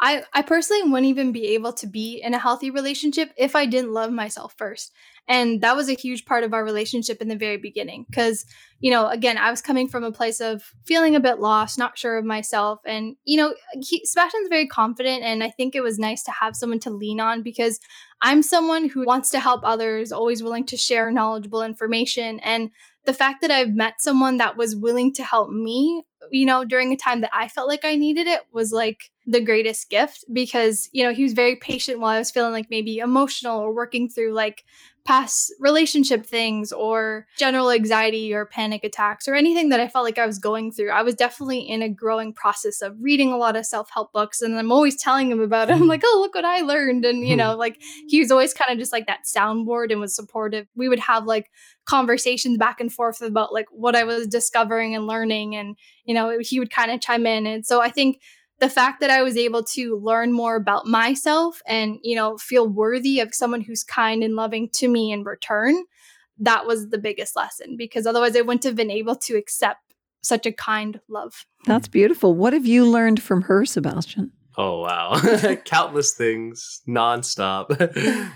I, 0.03 0.23
I 0.33 0.41
personally 0.41 0.89
wouldn't 0.89 1.05
even 1.05 1.31
be 1.31 1.49
able 1.49 1.73
to 1.73 1.85
be 1.85 2.19
in 2.23 2.33
a 2.33 2.39
healthy 2.39 2.71
relationship 2.71 3.31
if 3.37 3.55
I 3.55 3.67
didn't 3.67 3.93
love 3.93 4.11
myself 4.11 4.55
first. 4.57 4.91
And 5.27 5.61
that 5.61 5.75
was 5.75 5.89
a 5.89 5.93
huge 5.93 6.25
part 6.25 6.43
of 6.43 6.55
our 6.55 6.63
relationship 6.63 7.21
in 7.21 7.27
the 7.27 7.35
very 7.35 7.57
beginning. 7.57 8.05
Because, 8.09 8.43
you 8.79 8.89
know, 8.89 9.07
again, 9.07 9.37
I 9.37 9.51
was 9.51 9.61
coming 9.61 9.87
from 9.87 10.03
a 10.03 10.11
place 10.11 10.41
of 10.41 10.63
feeling 10.85 11.15
a 11.15 11.19
bit 11.19 11.39
lost, 11.39 11.77
not 11.77 11.99
sure 11.99 12.17
of 12.17 12.25
myself. 12.25 12.79
And, 12.83 13.15
you 13.25 13.37
know, 13.37 13.53
he, 13.79 14.03
Sebastian's 14.03 14.49
very 14.49 14.65
confident. 14.65 15.23
And 15.23 15.43
I 15.43 15.51
think 15.51 15.75
it 15.75 15.83
was 15.83 15.99
nice 15.99 16.23
to 16.23 16.31
have 16.31 16.55
someone 16.55 16.79
to 16.79 16.89
lean 16.89 17.19
on 17.19 17.43
because 17.43 17.79
I'm 18.23 18.41
someone 18.41 18.89
who 18.89 19.05
wants 19.05 19.29
to 19.29 19.39
help 19.39 19.61
others, 19.63 20.11
always 20.11 20.41
willing 20.41 20.65
to 20.65 20.77
share 20.77 21.11
knowledgeable 21.11 21.61
information. 21.61 22.39
And 22.39 22.71
the 23.05 23.13
fact 23.13 23.41
that 23.41 23.51
I've 23.51 23.73
met 23.73 23.95
someone 23.99 24.37
that 24.37 24.57
was 24.57 24.75
willing 24.75 25.13
to 25.15 25.23
help 25.23 25.49
me, 25.49 26.03
you 26.31 26.45
know, 26.45 26.63
during 26.63 26.91
a 26.91 26.97
time 26.97 27.21
that 27.21 27.31
I 27.33 27.47
felt 27.47 27.67
like 27.67 27.83
I 27.83 27.95
needed 27.95 28.27
it 28.27 28.41
was 28.51 28.71
like 28.71 29.11
the 29.27 29.41
greatest 29.41 29.89
gift 29.89 30.25
because, 30.33 30.89
you 30.91 31.03
know, 31.03 31.13
he 31.13 31.23
was 31.23 31.33
very 31.33 31.55
patient 31.55 31.99
while 31.99 32.15
I 32.15 32.19
was 32.19 32.31
feeling 32.31 32.53
like 32.53 32.69
maybe 32.69 32.97
emotional 32.97 33.59
or 33.59 33.73
working 33.73 34.09
through 34.09 34.33
like 34.33 34.63
past 35.03 35.51
relationship 35.59 36.25
things 36.25 36.71
or 36.71 37.25
general 37.37 37.71
anxiety 37.71 38.33
or 38.33 38.45
panic 38.45 38.83
attacks 38.83 39.27
or 39.27 39.33
anything 39.33 39.69
that 39.69 39.79
I 39.79 39.87
felt 39.87 40.05
like 40.05 40.19
I 40.19 40.25
was 40.25 40.37
going 40.37 40.71
through. 40.71 40.89
I 40.89 41.01
was 41.01 41.15
definitely 41.15 41.59
in 41.59 41.81
a 41.81 41.89
growing 41.89 42.33
process 42.33 42.81
of 42.81 42.95
reading 42.99 43.31
a 43.31 43.37
lot 43.37 43.55
of 43.55 43.65
self 43.65 43.89
help 43.91 44.11
books. 44.11 44.41
And 44.41 44.57
I'm 44.57 44.71
always 44.71 45.01
telling 45.01 45.31
him 45.31 45.41
about 45.41 45.69
it. 45.69 45.73
I'm 45.73 45.79
mm-hmm. 45.79 45.89
like, 45.89 46.01
oh, 46.03 46.19
look 46.21 46.35
what 46.35 46.45
I 46.45 46.61
learned. 46.61 47.05
And, 47.05 47.27
you 47.27 47.35
know, 47.35 47.55
like 47.57 47.81
he 48.07 48.19
was 48.19 48.31
always 48.31 48.53
kind 48.53 48.71
of 48.71 48.77
just 48.77 48.91
like 48.91 49.07
that 49.07 49.21
soundboard 49.25 49.91
and 49.91 49.99
was 49.99 50.15
supportive. 50.15 50.67
We 50.75 50.89
would 50.89 50.99
have 50.99 51.25
like 51.25 51.49
conversations 51.85 52.57
back 52.57 52.79
and 52.79 52.93
forth 52.93 53.21
about 53.21 53.53
like 53.53 53.67
what 53.71 53.95
I 53.95 54.03
was 54.03 54.27
discovering 54.27 54.95
and 54.95 55.07
learning. 55.07 55.55
And, 55.55 55.77
you 56.05 56.13
know, 56.13 56.37
he 56.39 56.59
would 56.59 56.71
kind 56.71 56.91
of 56.91 57.01
chime 57.01 57.25
in. 57.25 57.47
And 57.47 57.65
so 57.65 57.81
I 57.81 57.89
think 57.89 58.19
the 58.61 58.69
fact 58.69 58.99
that 59.01 59.09
I 59.09 59.23
was 59.23 59.35
able 59.35 59.63
to 59.63 59.97
learn 59.97 60.31
more 60.31 60.55
about 60.55 60.85
myself 60.85 61.61
and, 61.65 61.97
you 62.03 62.15
know, 62.15 62.37
feel 62.37 62.67
worthy 62.69 63.19
of 63.19 63.33
someone 63.33 63.61
who's 63.61 63.83
kind 63.83 64.23
and 64.23 64.35
loving 64.35 64.69
to 64.73 64.87
me 64.87 65.11
in 65.11 65.23
return, 65.23 65.83
that 66.37 66.67
was 66.67 66.89
the 66.89 66.99
biggest 66.99 67.35
lesson 67.35 67.75
because 67.75 68.05
otherwise 68.05 68.37
I 68.37 68.41
wouldn't 68.41 68.63
have 68.63 68.75
been 68.75 68.91
able 68.91 69.15
to 69.15 69.35
accept 69.35 69.79
such 70.21 70.45
a 70.45 70.51
kind 70.51 71.01
love. 71.09 71.47
That's 71.65 71.87
hmm. 71.87 71.91
beautiful. 71.91 72.35
What 72.35 72.53
have 72.53 72.67
you 72.67 72.85
learned 72.85 73.21
from 73.21 73.41
her, 73.43 73.65
Sebastian? 73.65 74.31
Oh 74.55 74.81
wow. 74.81 75.19
Countless 75.65 76.13
things 76.13 76.81
nonstop. 76.87 77.71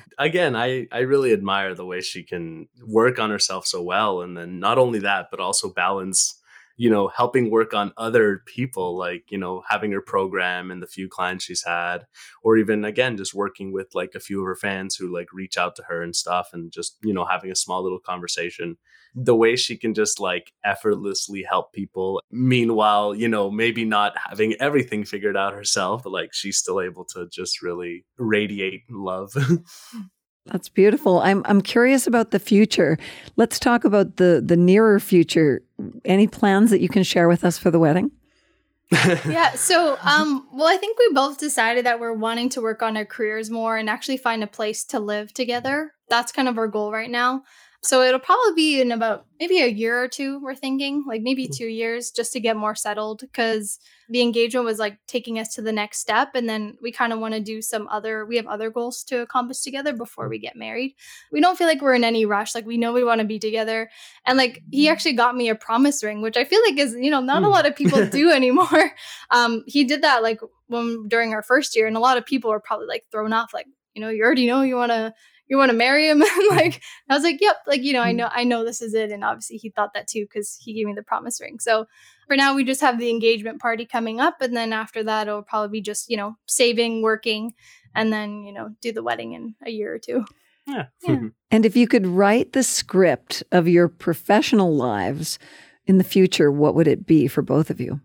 Again, 0.18 0.56
I 0.56 0.88
I 0.92 1.00
really 1.00 1.34
admire 1.34 1.76
the 1.76 1.86
way 1.86 2.02
she 2.02 2.24
can 2.24 2.68
work 2.84 3.20
on 3.20 3.30
herself 3.30 3.68
so 3.68 3.84
well 3.84 4.22
and 4.22 4.36
then 4.36 4.60
not 4.60 4.80
only 4.80 5.00
that 5.00 5.28
but 5.30 5.40
also 5.40 5.72
balance 5.72 6.40
you 6.78 6.90
know 6.90 7.08
helping 7.08 7.50
work 7.50 7.74
on 7.74 7.94
other 7.98 8.44
people 8.46 8.98
like 8.98 9.24
you 9.30 9.38
know 9.38 9.64
having 9.70 9.92
her 9.92 10.02
program 10.02 10.72
and 10.72 10.82
the 10.82 10.88
few 10.88 11.08
clients 11.08 11.46
she's 11.46 11.64
had 11.64 12.06
or 12.44 12.58
even 12.58 12.84
again 12.84 13.18
just 13.18 13.34
working 13.34 13.72
with 13.72 13.88
like 13.94 14.14
a 14.16 14.20
few 14.20 14.42
of 14.42 14.46
her 14.46 14.56
fans 14.56 14.96
who 14.96 15.14
like 15.14 15.32
reach 15.34 15.58
out 15.58 15.76
to 15.76 15.84
her 15.84 16.02
and 16.02 16.16
stuff 16.16 16.50
and 16.54 16.72
just 16.72 16.98
you 17.04 17.14
know 17.14 17.26
having 17.26 17.52
a 17.52 17.56
small 17.56 17.84
little 17.84 18.00
conversation. 18.00 18.78
The 19.18 19.36
way 19.36 19.56
she 19.56 19.78
can 19.78 19.94
just 19.94 20.20
like 20.20 20.52
effortlessly 20.66 21.46
help 21.50 21.72
people. 21.72 22.22
Meanwhile 22.32 23.16
you 23.16 23.30
know 23.30 23.50
maybe 23.50 23.86
not 23.86 24.16
having 24.30 24.56
everything 24.60 25.06
figured 25.06 25.38
out 25.38 25.54
herself 25.54 26.04
but 26.04 26.12
like 26.12 26.34
she's 26.34 26.58
still 26.58 26.82
able 26.82 27.06
to 27.06 27.28
just 27.32 27.62
really 27.62 28.06
radiate 28.18 28.84
love 28.90 29.34
That's 30.48 30.70
beautiful. 30.70 31.20
I'm 31.20 31.42
I'm 31.46 31.62
curious 31.62 32.06
about 32.06 32.32
the 32.32 32.40
future. 32.40 32.98
Let's 33.36 33.60
talk 33.60 33.84
about 33.84 34.18
the 34.18 34.44
the 34.46 34.56
nearer 34.56 35.00
future. 35.00 35.64
Any 36.06 36.28
plans 36.28 36.70
that 36.70 36.82
you 36.82 36.90
can 36.90 37.04
share 37.04 37.28
with 37.28 37.44
us 37.44 37.58
for 37.58 37.72
the 37.72 37.80
wedding? 37.80 38.12
yeah 39.26 39.52
so 39.54 39.98
um 40.04 40.48
well 40.54 40.68
i 40.68 40.78
think 40.78 41.00
we 41.00 41.10
both 41.12 41.40
decided 41.40 41.88
that 41.88 42.00
we're 42.00 42.14
wanting 42.14 42.50
to 42.50 42.62
work 42.62 42.84
on 42.84 42.96
our 42.96 43.04
careers 43.04 43.50
more 43.50 43.78
and 43.78 43.90
actually 43.90 44.16
find 44.16 44.44
a 44.44 44.48
place 44.48 44.84
to 44.84 45.00
live 45.00 45.34
together 45.34 45.92
that's 46.08 46.32
kind 46.32 46.48
of 46.48 46.60
our 46.60 46.68
goal 46.68 46.92
right 46.92 47.10
now 47.10 47.42
so 47.82 48.04
it'll 48.04 48.20
probably 48.20 48.54
be 48.56 48.80
in 48.80 48.92
about 48.92 49.26
maybe 49.40 49.60
a 49.60 49.68
year 49.68 50.04
or 50.04 50.08
two 50.08 50.40
we're 50.40 50.54
thinking 50.54 51.04
like 51.08 51.24
maybe 51.24 51.48
two 51.48 51.66
years 51.66 52.12
just 52.12 52.32
to 52.32 52.40
get 52.40 52.56
more 52.56 52.76
settled 52.76 53.22
because 53.22 53.80
the 54.10 54.22
engagement 54.22 54.66
was 54.66 54.78
like 54.80 54.98
taking 55.08 55.40
us 55.40 55.56
to 55.56 55.62
the 55.62 55.72
next 55.72 56.00
step 56.00 56.30
and 56.36 56.48
then 56.48 56.78
we 56.82 56.92
kind 56.92 57.12
of 57.12 57.20
want 57.20 57.34
to 57.34 57.40
do 57.40 57.62
some 57.62 57.88
other 57.88 58.26
we 58.26 58.36
have 58.38 58.46
other 58.48 58.70
goals 58.70 59.04
to 59.04 59.22
accomplish 59.22 59.62
together 59.62 59.94
before 59.94 60.30
we 60.30 60.38
get 60.40 60.56
married. 60.56 60.94
We 61.32 61.42
don't 61.42 61.58
feel 61.58 61.68
like 61.68 61.82
we're 61.82 61.96
in 61.96 62.04
any 62.04 62.26
rush 62.26 62.54
like 62.54 62.66
we 62.66 62.78
know 62.78 62.94
we 62.94 63.04
want 63.04 63.22
to 63.22 63.26
be 63.28 63.40
together. 63.40 63.90
And 64.26 64.38
like 64.38 64.62
he 64.72 64.90
actually 64.90 65.14
got 65.14 65.36
me 65.36 65.50
a 65.50 65.56
promise 65.56 66.04
ring 66.04 66.22
which 66.22 66.38
i 66.38 66.44
feel 66.46 66.62
like 66.68 66.78
is 66.78 66.96
you 67.00 67.10
know 67.12 67.22
not 67.22 67.44
a 67.44 67.46
Mm. 67.48 67.52
lot 67.52 67.66
of 67.66 67.76
people 67.76 68.06
do 68.20 68.32
anymore. 68.32 68.92
Um 69.32 69.64
he 69.68 69.84
did 69.84 70.02
that 70.04 70.22
like 70.24 70.40
when 70.68 71.08
during 71.08 71.34
our 71.34 71.44
first 71.44 71.76
year 71.76 71.88
and 71.88 71.98
a 71.98 72.00
lot 72.00 72.18
of 72.18 72.26
people 72.26 72.52
were 72.52 72.60
probably 72.60 72.88
like 72.88 73.06
thrown 73.12 73.34
off 73.34 73.54
like 73.54 73.66
you 73.94 74.02
know 74.02 74.10
you 74.10 74.24
already 74.24 74.46
know 74.48 74.62
you 74.62 74.76
want 74.76 74.92
to 74.92 75.14
you 75.48 75.58
want 75.58 75.70
to 75.70 75.78
marry 75.78 76.08
him. 76.10 76.22
And 76.36 76.48
like 76.58 76.82
i 77.10 77.14
was 77.16 77.24
like 77.24 77.40
yep 77.42 77.58
like 77.68 77.82
you 77.84 77.94
know 77.94 78.02
i 78.02 78.12
know 78.12 78.30
i 78.32 78.44
know 78.44 78.64
this 78.66 78.82
is 78.82 78.94
it. 78.94 79.12
And 79.12 79.24
obviously 79.24 79.58
he 79.58 79.70
thought 79.70 79.94
that 79.94 80.08
too 80.08 80.24
because 80.26 80.58
he 80.60 80.74
gave 80.74 80.86
me 80.88 80.94
the 80.94 81.04
promise 81.04 81.40
ring. 81.42 81.60
So 81.60 81.86
for 82.28 82.36
now 82.36 82.56
we 82.56 82.64
just 82.64 82.82
have 82.82 83.00
the 83.00 83.10
engagement 83.10 83.62
party 83.62 83.86
coming 83.86 84.20
up 84.20 84.42
and 84.42 84.56
then 84.56 84.74
after 84.74 85.04
that 85.04 85.28
it'll 85.28 85.42
probably 85.42 85.80
be 85.80 85.82
just 85.82 86.10
you 86.10 86.18
know 86.18 86.36
saving 86.46 87.02
working 87.02 87.54
and 87.94 88.12
then 88.12 88.44
you 88.44 88.54
know 88.54 88.70
do 88.82 88.92
the 88.92 89.04
wedding 89.04 89.34
in 89.34 89.56
a 89.66 89.72
year 89.72 89.94
or 89.94 90.00
two 90.00 90.26
yeah, 90.68 90.86
Yeah. 91.04 91.16
Mm-hmm. 91.16 91.28
And 91.52 91.66
if 91.66 91.76
you 91.76 91.88
could 91.88 92.08
write 92.08 92.54
the 92.54 92.64
script 92.64 93.44
of 93.52 93.68
your 93.68 93.88
professional 93.88 94.76
lives 94.76 95.38
in 95.86 95.98
the 95.98 96.04
future, 96.04 96.52
what 96.52 96.76
would 96.76 96.88
it 96.88 97.06
be 97.06 97.28
for 97.28 97.42
both 97.42 97.70
of 97.70 97.80
you? 97.80 98.02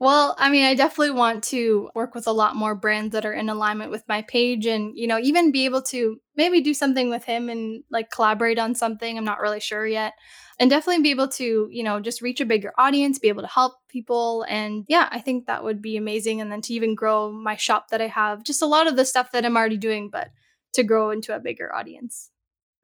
Well, 0.00 0.34
I 0.38 0.50
mean, 0.50 0.64
I 0.64 0.74
definitely 0.74 1.12
want 1.12 1.44
to 1.44 1.88
work 1.94 2.14
with 2.14 2.26
a 2.26 2.32
lot 2.32 2.56
more 2.56 2.74
brands 2.74 3.12
that 3.12 3.24
are 3.24 3.32
in 3.32 3.48
alignment 3.48 3.92
with 3.92 4.02
my 4.08 4.22
page 4.22 4.66
and, 4.66 4.92
you 4.98 5.06
know, 5.06 5.18
even 5.18 5.52
be 5.52 5.66
able 5.66 5.82
to 5.82 6.20
maybe 6.36 6.60
do 6.60 6.74
something 6.74 7.10
with 7.10 7.24
him 7.24 7.48
and 7.48 7.84
like 7.90 8.10
collaborate 8.10 8.58
on 8.58 8.74
something. 8.74 9.16
I'm 9.16 9.24
not 9.24 9.40
really 9.40 9.60
sure 9.60 9.86
yet. 9.86 10.14
And 10.58 10.68
definitely 10.68 11.02
be 11.02 11.10
able 11.10 11.28
to, 11.28 11.68
you 11.70 11.82
know, 11.84 12.00
just 12.00 12.22
reach 12.22 12.40
a 12.40 12.44
bigger 12.44 12.72
audience, 12.76 13.20
be 13.20 13.28
able 13.28 13.42
to 13.42 13.48
help 13.48 13.74
people. 13.88 14.44
And 14.48 14.84
yeah, 14.88 15.08
I 15.12 15.20
think 15.20 15.46
that 15.46 15.62
would 15.62 15.80
be 15.80 15.96
amazing. 15.96 16.40
And 16.40 16.50
then 16.50 16.60
to 16.62 16.74
even 16.74 16.96
grow 16.96 17.30
my 17.30 17.54
shop 17.54 17.88
that 17.90 18.00
I 18.00 18.08
have, 18.08 18.42
just 18.42 18.62
a 18.62 18.66
lot 18.66 18.88
of 18.88 18.96
the 18.96 19.04
stuff 19.04 19.30
that 19.30 19.44
I'm 19.44 19.56
already 19.56 19.76
doing, 19.76 20.10
but 20.10 20.30
to 20.74 20.82
grow 20.82 21.10
into 21.10 21.34
a 21.34 21.40
bigger 21.40 21.72
audience. 21.72 22.30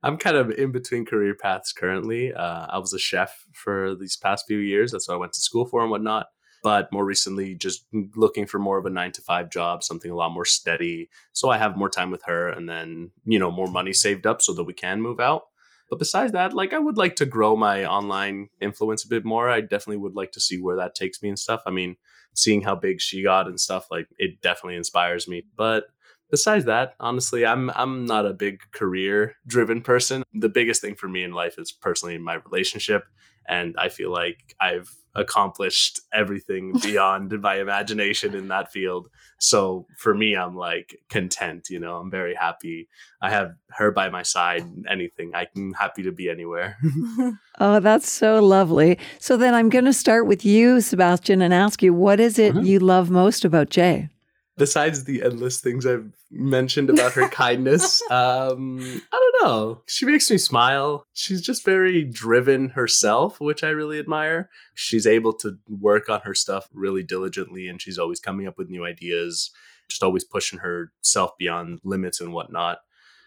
I'm 0.02 0.16
kind 0.16 0.36
of 0.36 0.50
in 0.50 0.72
between 0.72 1.04
career 1.04 1.34
paths 1.34 1.72
currently. 1.72 2.32
Uh, 2.32 2.66
I 2.70 2.78
was 2.78 2.94
a 2.94 2.98
chef 2.98 3.44
for 3.52 3.94
these 3.94 4.16
past 4.16 4.46
few 4.46 4.58
years. 4.58 4.92
That's 4.92 5.08
what 5.08 5.14
I 5.14 5.18
went 5.18 5.32
to 5.34 5.40
school 5.40 5.66
for 5.66 5.82
and 5.82 5.90
whatnot. 5.90 6.28
But 6.62 6.92
more 6.92 7.04
recently 7.04 7.54
just 7.54 7.86
looking 8.14 8.46
for 8.46 8.58
more 8.58 8.78
of 8.78 8.86
a 8.86 8.90
9 8.90 9.12
to 9.12 9.22
5 9.22 9.50
job, 9.50 9.82
something 9.82 10.10
a 10.10 10.16
lot 10.16 10.32
more 10.32 10.44
steady 10.44 11.08
so 11.32 11.48
I 11.50 11.58
have 11.58 11.76
more 11.76 11.88
time 11.88 12.10
with 12.10 12.22
her 12.24 12.48
and 12.48 12.68
then, 12.68 13.10
you 13.24 13.38
know, 13.38 13.50
more 13.50 13.66
money 13.66 13.92
saved 13.92 14.26
up 14.26 14.42
so 14.42 14.52
that 14.54 14.64
we 14.64 14.72
can 14.72 15.00
move 15.00 15.20
out. 15.20 15.44
But 15.90 15.98
besides 15.98 16.32
that, 16.32 16.54
like 16.54 16.72
I 16.72 16.78
would 16.78 16.96
like 16.96 17.16
to 17.16 17.26
grow 17.26 17.56
my 17.56 17.84
online 17.84 18.48
influence 18.60 19.04
a 19.04 19.08
bit 19.08 19.24
more. 19.24 19.50
I 19.50 19.60
definitely 19.60 19.96
would 19.98 20.14
like 20.14 20.32
to 20.32 20.40
see 20.40 20.60
where 20.60 20.76
that 20.76 20.94
takes 20.94 21.20
me 21.20 21.28
and 21.28 21.38
stuff. 21.38 21.62
I 21.66 21.70
mean, 21.70 21.96
seeing 22.34 22.62
how 22.62 22.76
big 22.76 23.00
she 23.00 23.24
got 23.24 23.48
and 23.48 23.60
stuff, 23.60 23.88
like 23.90 24.06
it 24.16 24.40
definitely 24.40 24.76
inspires 24.76 25.26
me. 25.26 25.42
But 25.56 25.86
besides 26.30 26.64
that, 26.66 26.94
honestly, 27.00 27.44
I'm 27.44 27.70
I'm 27.70 28.06
not 28.06 28.24
a 28.24 28.32
big 28.32 28.60
career 28.72 29.34
driven 29.46 29.82
person. 29.82 30.22
The 30.32 30.48
biggest 30.48 30.80
thing 30.80 30.94
for 30.94 31.08
me 31.08 31.24
in 31.24 31.32
life 31.32 31.58
is 31.58 31.72
personally 31.72 32.16
my 32.18 32.34
relationship. 32.34 33.04
And 33.50 33.74
I 33.76 33.88
feel 33.88 34.12
like 34.12 34.54
I've 34.60 34.88
accomplished 35.16 36.00
everything 36.12 36.72
beyond 36.82 37.32
my 37.40 37.60
imagination 37.60 38.34
in 38.34 38.48
that 38.48 38.70
field. 38.70 39.08
So 39.38 39.86
for 39.98 40.14
me, 40.14 40.36
I'm 40.36 40.54
like 40.54 41.00
content, 41.08 41.68
you 41.68 41.80
know, 41.80 41.96
I'm 41.96 42.10
very 42.10 42.34
happy. 42.34 42.88
I 43.20 43.30
have 43.30 43.54
her 43.70 43.90
by 43.90 44.08
my 44.08 44.22
side, 44.22 44.62
anything. 44.88 45.32
I'm 45.34 45.72
happy 45.72 46.04
to 46.04 46.12
be 46.12 46.30
anywhere. 46.30 46.78
oh, 47.60 47.80
that's 47.80 48.08
so 48.08 48.42
lovely. 48.42 48.98
So 49.18 49.36
then 49.36 49.54
I'm 49.54 49.68
going 49.68 49.86
to 49.86 49.92
start 49.92 50.26
with 50.26 50.44
you, 50.44 50.80
Sebastian, 50.80 51.42
and 51.42 51.52
ask 51.52 51.82
you 51.82 51.92
what 51.92 52.20
is 52.20 52.38
it 52.38 52.52
uh-huh. 52.52 52.60
you 52.60 52.78
love 52.78 53.10
most 53.10 53.44
about 53.44 53.70
Jay? 53.70 54.10
besides 54.60 55.04
the 55.04 55.22
endless 55.22 55.58
things 55.58 55.86
I've 55.86 56.12
mentioned 56.30 56.90
about 56.90 57.12
her 57.14 57.28
kindness, 57.28 58.02
um, 58.10 58.78
I 58.80 59.16
don't 59.16 59.19
know. 59.42 59.82
She 59.86 60.06
makes 60.06 60.30
me 60.30 60.38
smile. 60.38 61.04
She's 61.12 61.40
just 61.40 61.64
very 61.64 62.04
driven 62.04 62.70
herself, 62.70 63.40
which 63.40 63.62
I 63.64 63.70
really 63.70 63.98
admire. 63.98 64.50
She's 64.74 65.06
able 65.06 65.32
to 65.34 65.58
work 65.68 66.08
on 66.08 66.20
her 66.22 66.34
stuff 66.34 66.68
really 66.72 67.02
diligently, 67.02 67.68
and 67.68 67.80
she's 67.80 67.98
always 67.98 68.20
coming 68.20 68.46
up 68.46 68.58
with 68.58 68.70
new 68.70 68.84
ideas, 68.84 69.50
just 69.88 70.02
always 70.02 70.24
pushing 70.24 70.60
herself 70.60 71.32
beyond 71.38 71.80
limits 71.84 72.20
and 72.20 72.32
whatnot 72.32 72.78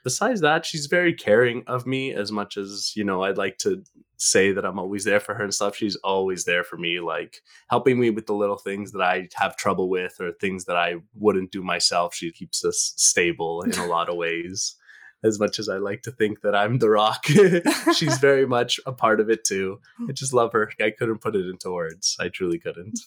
besides 0.03 0.41
that, 0.41 0.65
she's 0.65 0.85
very 0.87 1.13
caring 1.13 1.63
of 1.65 1.87
me 1.87 2.13
as 2.13 2.31
much 2.31 2.57
as, 2.57 2.93
you 2.95 3.03
know, 3.03 3.23
I'd 3.23 3.37
like 3.37 3.57
to 3.59 3.83
say 4.17 4.51
that 4.51 4.65
I'm 4.65 4.79
always 4.79 5.03
there 5.05 5.19
for 5.19 5.33
her 5.33 5.43
and 5.43 5.53
stuff. 5.53 5.75
She's 5.75 5.95
always 5.97 6.45
there 6.45 6.63
for 6.63 6.77
me, 6.77 6.99
like 6.99 7.41
helping 7.69 7.99
me 7.99 8.09
with 8.09 8.27
the 8.27 8.33
little 8.33 8.57
things 8.57 8.91
that 8.91 9.01
I 9.01 9.29
have 9.35 9.57
trouble 9.57 9.89
with 9.89 10.19
or 10.19 10.31
things 10.33 10.65
that 10.65 10.77
I 10.77 10.95
wouldn't 11.15 11.51
do 11.51 11.63
myself. 11.63 12.13
She 12.13 12.31
keeps 12.31 12.63
us 12.63 12.93
stable 12.97 13.61
in 13.63 13.71
a 13.73 13.87
lot 13.87 14.09
of 14.09 14.15
ways. 14.15 14.75
As 15.23 15.39
much 15.39 15.59
as 15.59 15.69
I 15.69 15.77
like 15.77 16.03
to 16.03 16.11
think 16.11 16.41
that 16.41 16.55
I'm 16.55 16.79
the 16.79 16.89
rock, 16.89 17.25
she's 17.95 18.17
very 18.19 18.45
much 18.45 18.79
a 18.85 18.91
part 18.91 19.19
of 19.19 19.29
it 19.29 19.43
too. 19.45 19.79
I 19.99 20.03
hmm. 20.05 20.11
just 20.13 20.33
love 20.33 20.51
her. 20.53 20.71
I 20.81 20.91
couldn't 20.91 21.19
put 21.19 21.35
it 21.35 21.47
into 21.47 21.71
words. 21.71 22.17
I 22.19 22.29
truly 22.29 22.59
couldn't. 22.59 22.99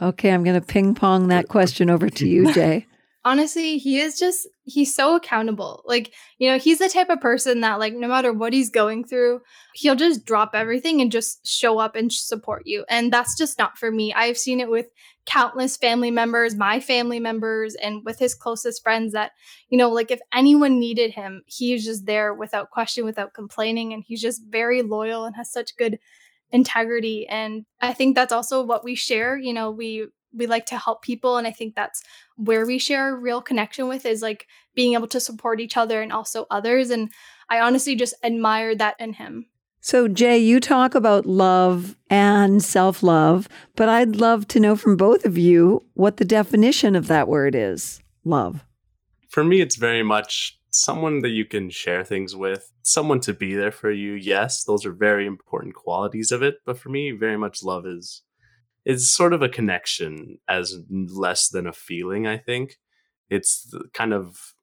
okay, 0.00 0.32
I'm 0.32 0.44
going 0.44 0.60
to 0.60 0.66
ping 0.66 0.94
pong 0.94 1.28
that 1.28 1.48
question 1.48 1.90
over 1.90 2.08
to 2.10 2.28
you, 2.28 2.52
Jay 2.52 2.86
honestly, 3.24 3.78
he 3.78 4.00
is 4.00 4.18
just 4.18 4.48
he's 4.64 4.94
so 4.94 5.14
accountable. 5.16 5.82
Like, 5.86 6.12
you 6.38 6.50
know, 6.50 6.58
he's 6.58 6.78
the 6.78 6.88
type 6.88 7.10
of 7.10 7.20
person 7.20 7.60
that 7.60 7.78
like 7.78 7.94
no 7.94 8.08
matter 8.08 8.32
what 8.32 8.52
he's 8.52 8.70
going 8.70 9.04
through, 9.04 9.40
he'll 9.74 9.94
just 9.94 10.24
drop 10.24 10.50
everything 10.54 11.00
and 11.00 11.12
just 11.12 11.46
show 11.46 11.78
up 11.78 11.94
and 11.94 12.12
support 12.12 12.62
you. 12.66 12.84
And 12.88 13.12
that's 13.12 13.36
just 13.36 13.58
not 13.58 13.78
for 13.78 13.90
me. 13.90 14.12
I've 14.12 14.38
seen 14.38 14.60
it 14.60 14.70
with 14.70 14.86
countless 15.24 15.76
family 15.76 16.10
members, 16.10 16.56
my 16.56 16.80
family 16.80 17.20
members 17.20 17.74
and 17.76 18.04
with 18.04 18.18
his 18.18 18.34
closest 18.34 18.82
friends 18.82 19.12
that, 19.12 19.32
you 19.68 19.78
know, 19.78 19.90
like 19.90 20.10
if 20.10 20.20
anyone 20.34 20.80
needed 20.80 21.12
him, 21.12 21.42
he's 21.46 21.84
just 21.84 22.06
there 22.06 22.34
without 22.34 22.70
question, 22.70 23.04
without 23.04 23.34
complaining 23.34 23.92
and 23.92 24.02
he's 24.06 24.20
just 24.20 24.42
very 24.48 24.82
loyal 24.82 25.24
and 25.24 25.36
has 25.36 25.52
such 25.52 25.76
good 25.76 25.98
integrity 26.50 27.26
and 27.28 27.64
I 27.80 27.94
think 27.94 28.14
that's 28.14 28.32
also 28.32 28.62
what 28.62 28.84
we 28.84 28.94
share, 28.94 29.38
you 29.38 29.54
know, 29.54 29.70
we 29.70 30.08
we 30.34 30.46
like 30.46 30.66
to 30.66 30.78
help 30.78 31.02
people 31.02 31.36
and 31.36 31.46
i 31.46 31.50
think 31.50 31.74
that's 31.74 32.02
where 32.36 32.66
we 32.66 32.78
share 32.78 33.14
a 33.14 33.18
real 33.18 33.40
connection 33.42 33.88
with 33.88 34.06
is 34.06 34.22
like 34.22 34.46
being 34.74 34.94
able 34.94 35.06
to 35.06 35.20
support 35.20 35.60
each 35.60 35.76
other 35.76 36.02
and 36.02 36.12
also 36.12 36.46
others 36.50 36.90
and 36.90 37.10
i 37.48 37.60
honestly 37.60 37.94
just 37.94 38.14
admire 38.22 38.74
that 38.74 38.96
in 38.98 39.14
him. 39.14 39.46
So 39.80 40.08
jay 40.08 40.38
you 40.38 40.60
talk 40.60 40.94
about 40.94 41.26
love 41.26 41.96
and 42.08 42.62
self-love 42.62 43.48
but 43.76 43.88
i'd 43.88 44.16
love 44.16 44.48
to 44.48 44.60
know 44.60 44.76
from 44.76 44.96
both 44.96 45.24
of 45.24 45.36
you 45.36 45.84
what 45.94 46.16
the 46.16 46.24
definition 46.24 46.96
of 46.96 47.08
that 47.08 47.28
word 47.28 47.54
is 47.54 48.00
love. 48.24 48.64
For 49.28 49.44
me 49.44 49.60
it's 49.60 49.76
very 49.76 50.02
much 50.02 50.58
someone 50.70 51.20
that 51.20 51.30
you 51.30 51.44
can 51.44 51.68
share 51.68 52.02
things 52.02 52.34
with 52.34 52.72
someone 52.82 53.20
to 53.20 53.34
be 53.34 53.54
there 53.54 53.72
for 53.72 53.90
you. 53.90 54.12
Yes 54.12 54.64
those 54.64 54.86
are 54.86 54.92
very 54.92 55.26
important 55.26 55.74
qualities 55.74 56.32
of 56.32 56.42
it 56.42 56.56
but 56.64 56.78
for 56.78 56.88
me 56.88 57.10
very 57.10 57.36
much 57.36 57.62
love 57.62 57.84
is 57.86 58.22
it's 58.84 59.08
sort 59.08 59.32
of 59.32 59.42
a 59.42 59.48
connection 59.48 60.38
as 60.48 60.76
less 60.90 61.48
than 61.48 61.66
a 61.66 61.72
feeling 61.72 62.26
i 62.26 62.36
think. 62.38 62.78
It's 63.30 63.74
kind 63.94 64.12
of 64.12 64.54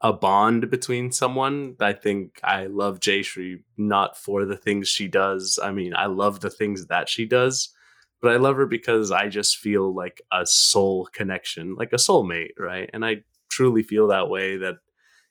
a 0.00 0.12
bond 0.12 0.70
between 0.70 1.12
someone. 1.12 1.76
I 1.80 1.92
think 1.92 2.40
i 2.44 2.66
love 2.66 3.00
jayshree 3.00 3.62
not 3.76 4.16
for 4.16 4.44
the 4.44 4.56
things 4.56 4.88
she 4.88 5.08
does. 5.08 5.58
I 5.62 5.72
mean 5.72 5.94
i 5.96 6.06
love 6.06 6.40
the 6.40 6.50
things 6.50 6.86
that 6.86 7.08
she 7.08 7.26
does 7.26 7.70
but 8.20 8.32
i 8.32 8.36
love 8.36 8.56
her 8.56 8.66
because 8.66 9.10
i 9.10 9.28
just 9.28 9.58
feel 9.58 9.94
like 9.94 10.22
a 10.32 10.46
soul 10.46 11.08
connection 11.12 11.74
like 11.76 11.92
a 11.92 11.96
soulmate 11.96 12.52
right? 12.58 12.88
And 12.92 13.04
i 13.04 13.22
truly 13.50 13.82
feel 13.82 14.08
that 14.08 14.28
way 14.28 14.56
that 14.56 14.76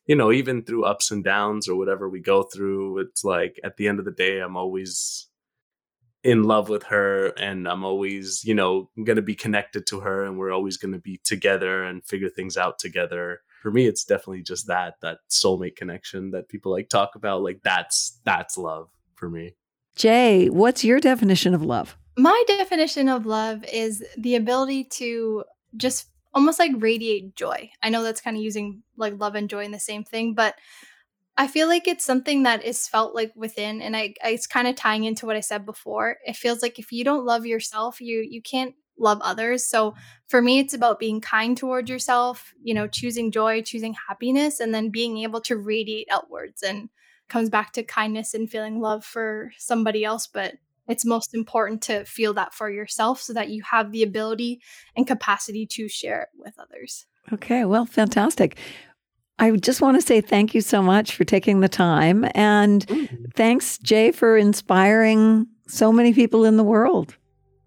you 0.05 0.15
know 0.15 0.31
even 0.31 0.63
through 0.63 0.85
ups 0.85 1.11
and 1.11 1.23
downs 1.23 1.67
or 1.67 1.75
whatever 1.75 2.09
we 2.09 2.19
go 2.19 2.43
through 2.43 2.99
it's 2.99 3.23
like 3.23 3.59
at 3.63 3.77
the 3.77 3.87
end 3.87 3.99
of 3.99 4.05
the 4.05 4.11
day 4.11 4.39
i'm 4.39 4.57
always 4.57 5.27
in 6.23 6.43
love 6.43 6.69
with 6.69 6.83
her 6.83 7.27
and 7.37 7.67
I'm 7.67 7.83
always, 7.83 8.43
you 8.45 8.53
know, 8.53 8.89
going 9.03 9.15
to 9.15 9.21
be 9.21 9.35
connected 9.35 9.87
to 9.87 10.01
her 10.01 10.23
and 10.23 10.37
we're 10.37 10.51
always 10.51 10.77
going 10.77 10.93
to 10.93 10.99
be 10.99 11.19
together 11.23 11.83
and 11.83 12.03
figure 12.05 12.29
things 12.29 12.57
out 12.57 12.79
together. 12.79 13.41
For 13.61 13.71
me 13.71 13.87
it's 13.87 14.03
definitely 14.03 14.43
just 14.43 14.67
that 14.67 14.95
that 15.01 15.19
soulmate 15.29 15.75
connection 15.75 16.31
that 16.31 16.49
people 16.49 16.71
like 16.71 16.89
talk 16.89 17.15
about 17.15 17.43
like 17.43 17.61
that's 17.63 18.19
that's 18.23 18.57
love 18.57 18.89
for 19.15 19.29
me. 19.29 19.55
Jay, 19.95 20.49
what's 20.49 20.83
your 20.83 20.99
definition 20.99 21.53
of 21.53 21.63
love? 21.63 21.97
My 22.17 22.43
definition 22.47 23.09
of 23.09 23.25
love 23.25 23.63
is 23.65 24.03
the 24.17 24.35
ability 24.35 24.85
to 24.85 25.43
just 25.75 26.07
almost 26.33 26.59
like 26.59 26.71
radiate 26.77 27.35
joy. 27.35 27.69
I 27.81 27.89
know 27.89 28.03
that's 28.03 28.21
kind 28.21 28.37
of 28.37 28.43
using 28.43 28.83
like 28.95 29.19
love 29.19 29.35
and 29.35 29.49
joy 29.49 29.63
in 29.63 29.71
the 29.71 29.79
same 29.79 30.03
thing, 30.03 30.33
but 30.33 30.55
I 31.37 31.47
feel 31.47 31.67
like 31.67 31.87
it's 31.87 32.05
something 32.05 32.43
that 32.43 32.63
is 32.63 32.87
felt 32.87 33.15
like 33.15 33.31
within, 33.35 33.81
and 33.81 33.95
I, 33.95 34.13
I 34.23 34.29
it's 34.29 34.47
kind 34.47 34.67
of 34.67 34.75
tying 34.75 35.05
into 35.05 35.25
what 35.25 35.35
I 35.35 35.39
said 35.39 35.65
before. 35.65 36.17
It 36.25 36.35
feels 36.35 36.61
like 36.61 36.77
if 36.77 36.91
you 36.91 37.03
don't 37.03 37.25
love 37.25 37.45
yourself, 37.45 38.01
you 38.01 38.25
you 38.29 38.41
can't 38.41 38.75
love 38.97 39.19
others. 39.21 39.65
So 39.65 39.95
for 40.27 40.41
me, 40.41 40.59
it's 40.59 40.73
about 40.73 40.99
being 40.99 41.21
kind 41.21 41.57
towards 41.57 41.89
yourself. 41.89 42.53
You 42.61 42.73
know, 42.73 42.87
choosing 42.87 43.31
joy, 43.31 43.61
choosing 43.61 43.95
happiness, 44.07 44.59
and 44.59 44.73
then 44.73 44.89
being 44.89 45.17
able 45.19 45.41
to 45.41 45.57
radiate 45.57 46.07
outwards. 46.11 46.61
And 46.61 46.89
comes 47.31 47.49
back 47.49 47.71
to 47.71 47.81
kindness 47.81 48.33
and 48.33 48.49
feeling 48.49 48.81
love 48.81 49.05
for 49.05 49.51
somebody 49.57 50.03
else, 50.03 50.27
but 50.27 50.55
it's 50.87 51.05
most 51.05 51.33
important 51.33 51.81
to 51.83 52.03
feel 52.03 52.33
that 52.33 52.53
for 52.53 52.69
yourself 52.69 53.21
so 53.21 53.33
that 53.33 53.49
you 53.49 53.63
have 53.63 53.91
the 53.91 54.03
ability 54.03 54.61
and 54.95 55.07
capacity 55.07 55.65
to 55.65 55.87
share 55.87 56.23
it 56.23 56.29
with 56.35 56.53
others. 56.59 57.05
Okay, 57.31 57.63
well, 57.63 57.85
fantastic. 57.85 58.57
I 59.41 59.49
just 59.57 59.81
want 59.81 59.99
to 59.99 60.05
say 60.05 60.21
thank 60.21 60.53
you 60.53 60.61
so 60.61 60.83
much 60.83 61.15
for 61.15 61.23
taking 61.23 61.61
the 61.61 61.67
time. 61.67 62.27
And 62.35 62.85
mm-hmm. 62.85 63.25
thanks, 63.33 63.79
Jay, 63.79 64.11
for 64.11 64.37
inspiring 64.37 65.47
so 65.67 65.91
many 65.91 66.13
people 66.13 66.45
in 66.45 66.57
the 66.57 66.63
world. 66.63 67.15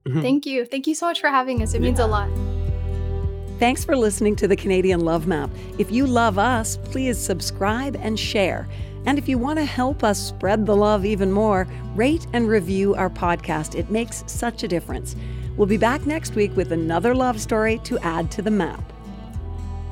Mm-hmm. 0.07 0.23
Thank 0.23 0.47
you. 0.47 0.65
Thank 0.67 0.87
you 0.87 0.95
so 0.95 1.07
much 1.07 1.21
for 1.21 1.29
having 1.31 1.65
us. 1.65 1.75
It 1.75 1.81
yeah. 1.81 1.89
means 1.89 1.99
a 1.99 2.07
lot. 2.07 2.31
Thanks 3.59 3.85
for 3.85 3.97
listening 3.97 4.37
to 4.37 4.47
the 4.47 4.55
Canadian 4.55 5.01
Love 5.01 5.27
Map. 5.27 5.51
If 5.77 5.91
you 5.91 6.07
love 6.07 6.39
us, 6.39 6.77
please 6.77 7.19
subscribe 7.19 7.97
and 7.97 8.19
share. 8.19 8.69
And 9.07 9.19
if 9.19 9.29
you 9.29 9.37
want 9.37 9.59
to 9.59 9.65
help 9.65 10.05
us 10.05 10.19
spread 10.25 10.67
the 10.67 10.77
love 10.77 11.05
even 11.05 11.33
more, 11.33 11.67
rate 11.97 12.25
and 12.33 12.49
review 12.49 12.95
our 12.95 13.11
podcast. 13.11 13.75
It 13.75 13.91
makes 13.91 14.23
such 14.29 14.63
a 14.63 14.69
difference. 14.69 15.17
We'll 15.57 15.67
be 15.67 15.77
back 15.77 16.07
next 16.07 16.37
week 16.37 16.55
with 16.57 16.71
another 16.71 17.17
love 17.17 17.41
story 17.41 17.81
to 17.85 17.99
add 17.99 18.31
to 18.33 18.43
the 18.43 18.51
map. 18.51 18.94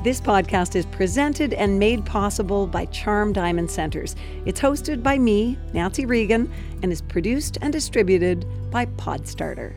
This 0.03 0.21
podcast 0.21 0.75
is 0.75 0.85
presented 0.87 1.55
and 1.55 1.79
made 1.79 2.05
possible 2.05 2.67
by 2.67 2.87
Charm 2.87 3.33
Diamond 3.33 3.71
Centers. 3.71 4.17
It's 4.45 4.61
hosted 4.61 5.01
by 5.01 5.17
me, 5.17 5.57
Nancy 5.73 6.07
Regan, 6.07 6.51
and 6.83 6.91
is 6.91 7.01
produced 7.03 7.59
and 7.63 7.73
distributed 7.73 8.45
by 8.73 8.87
Podstarter. 8.87 9.77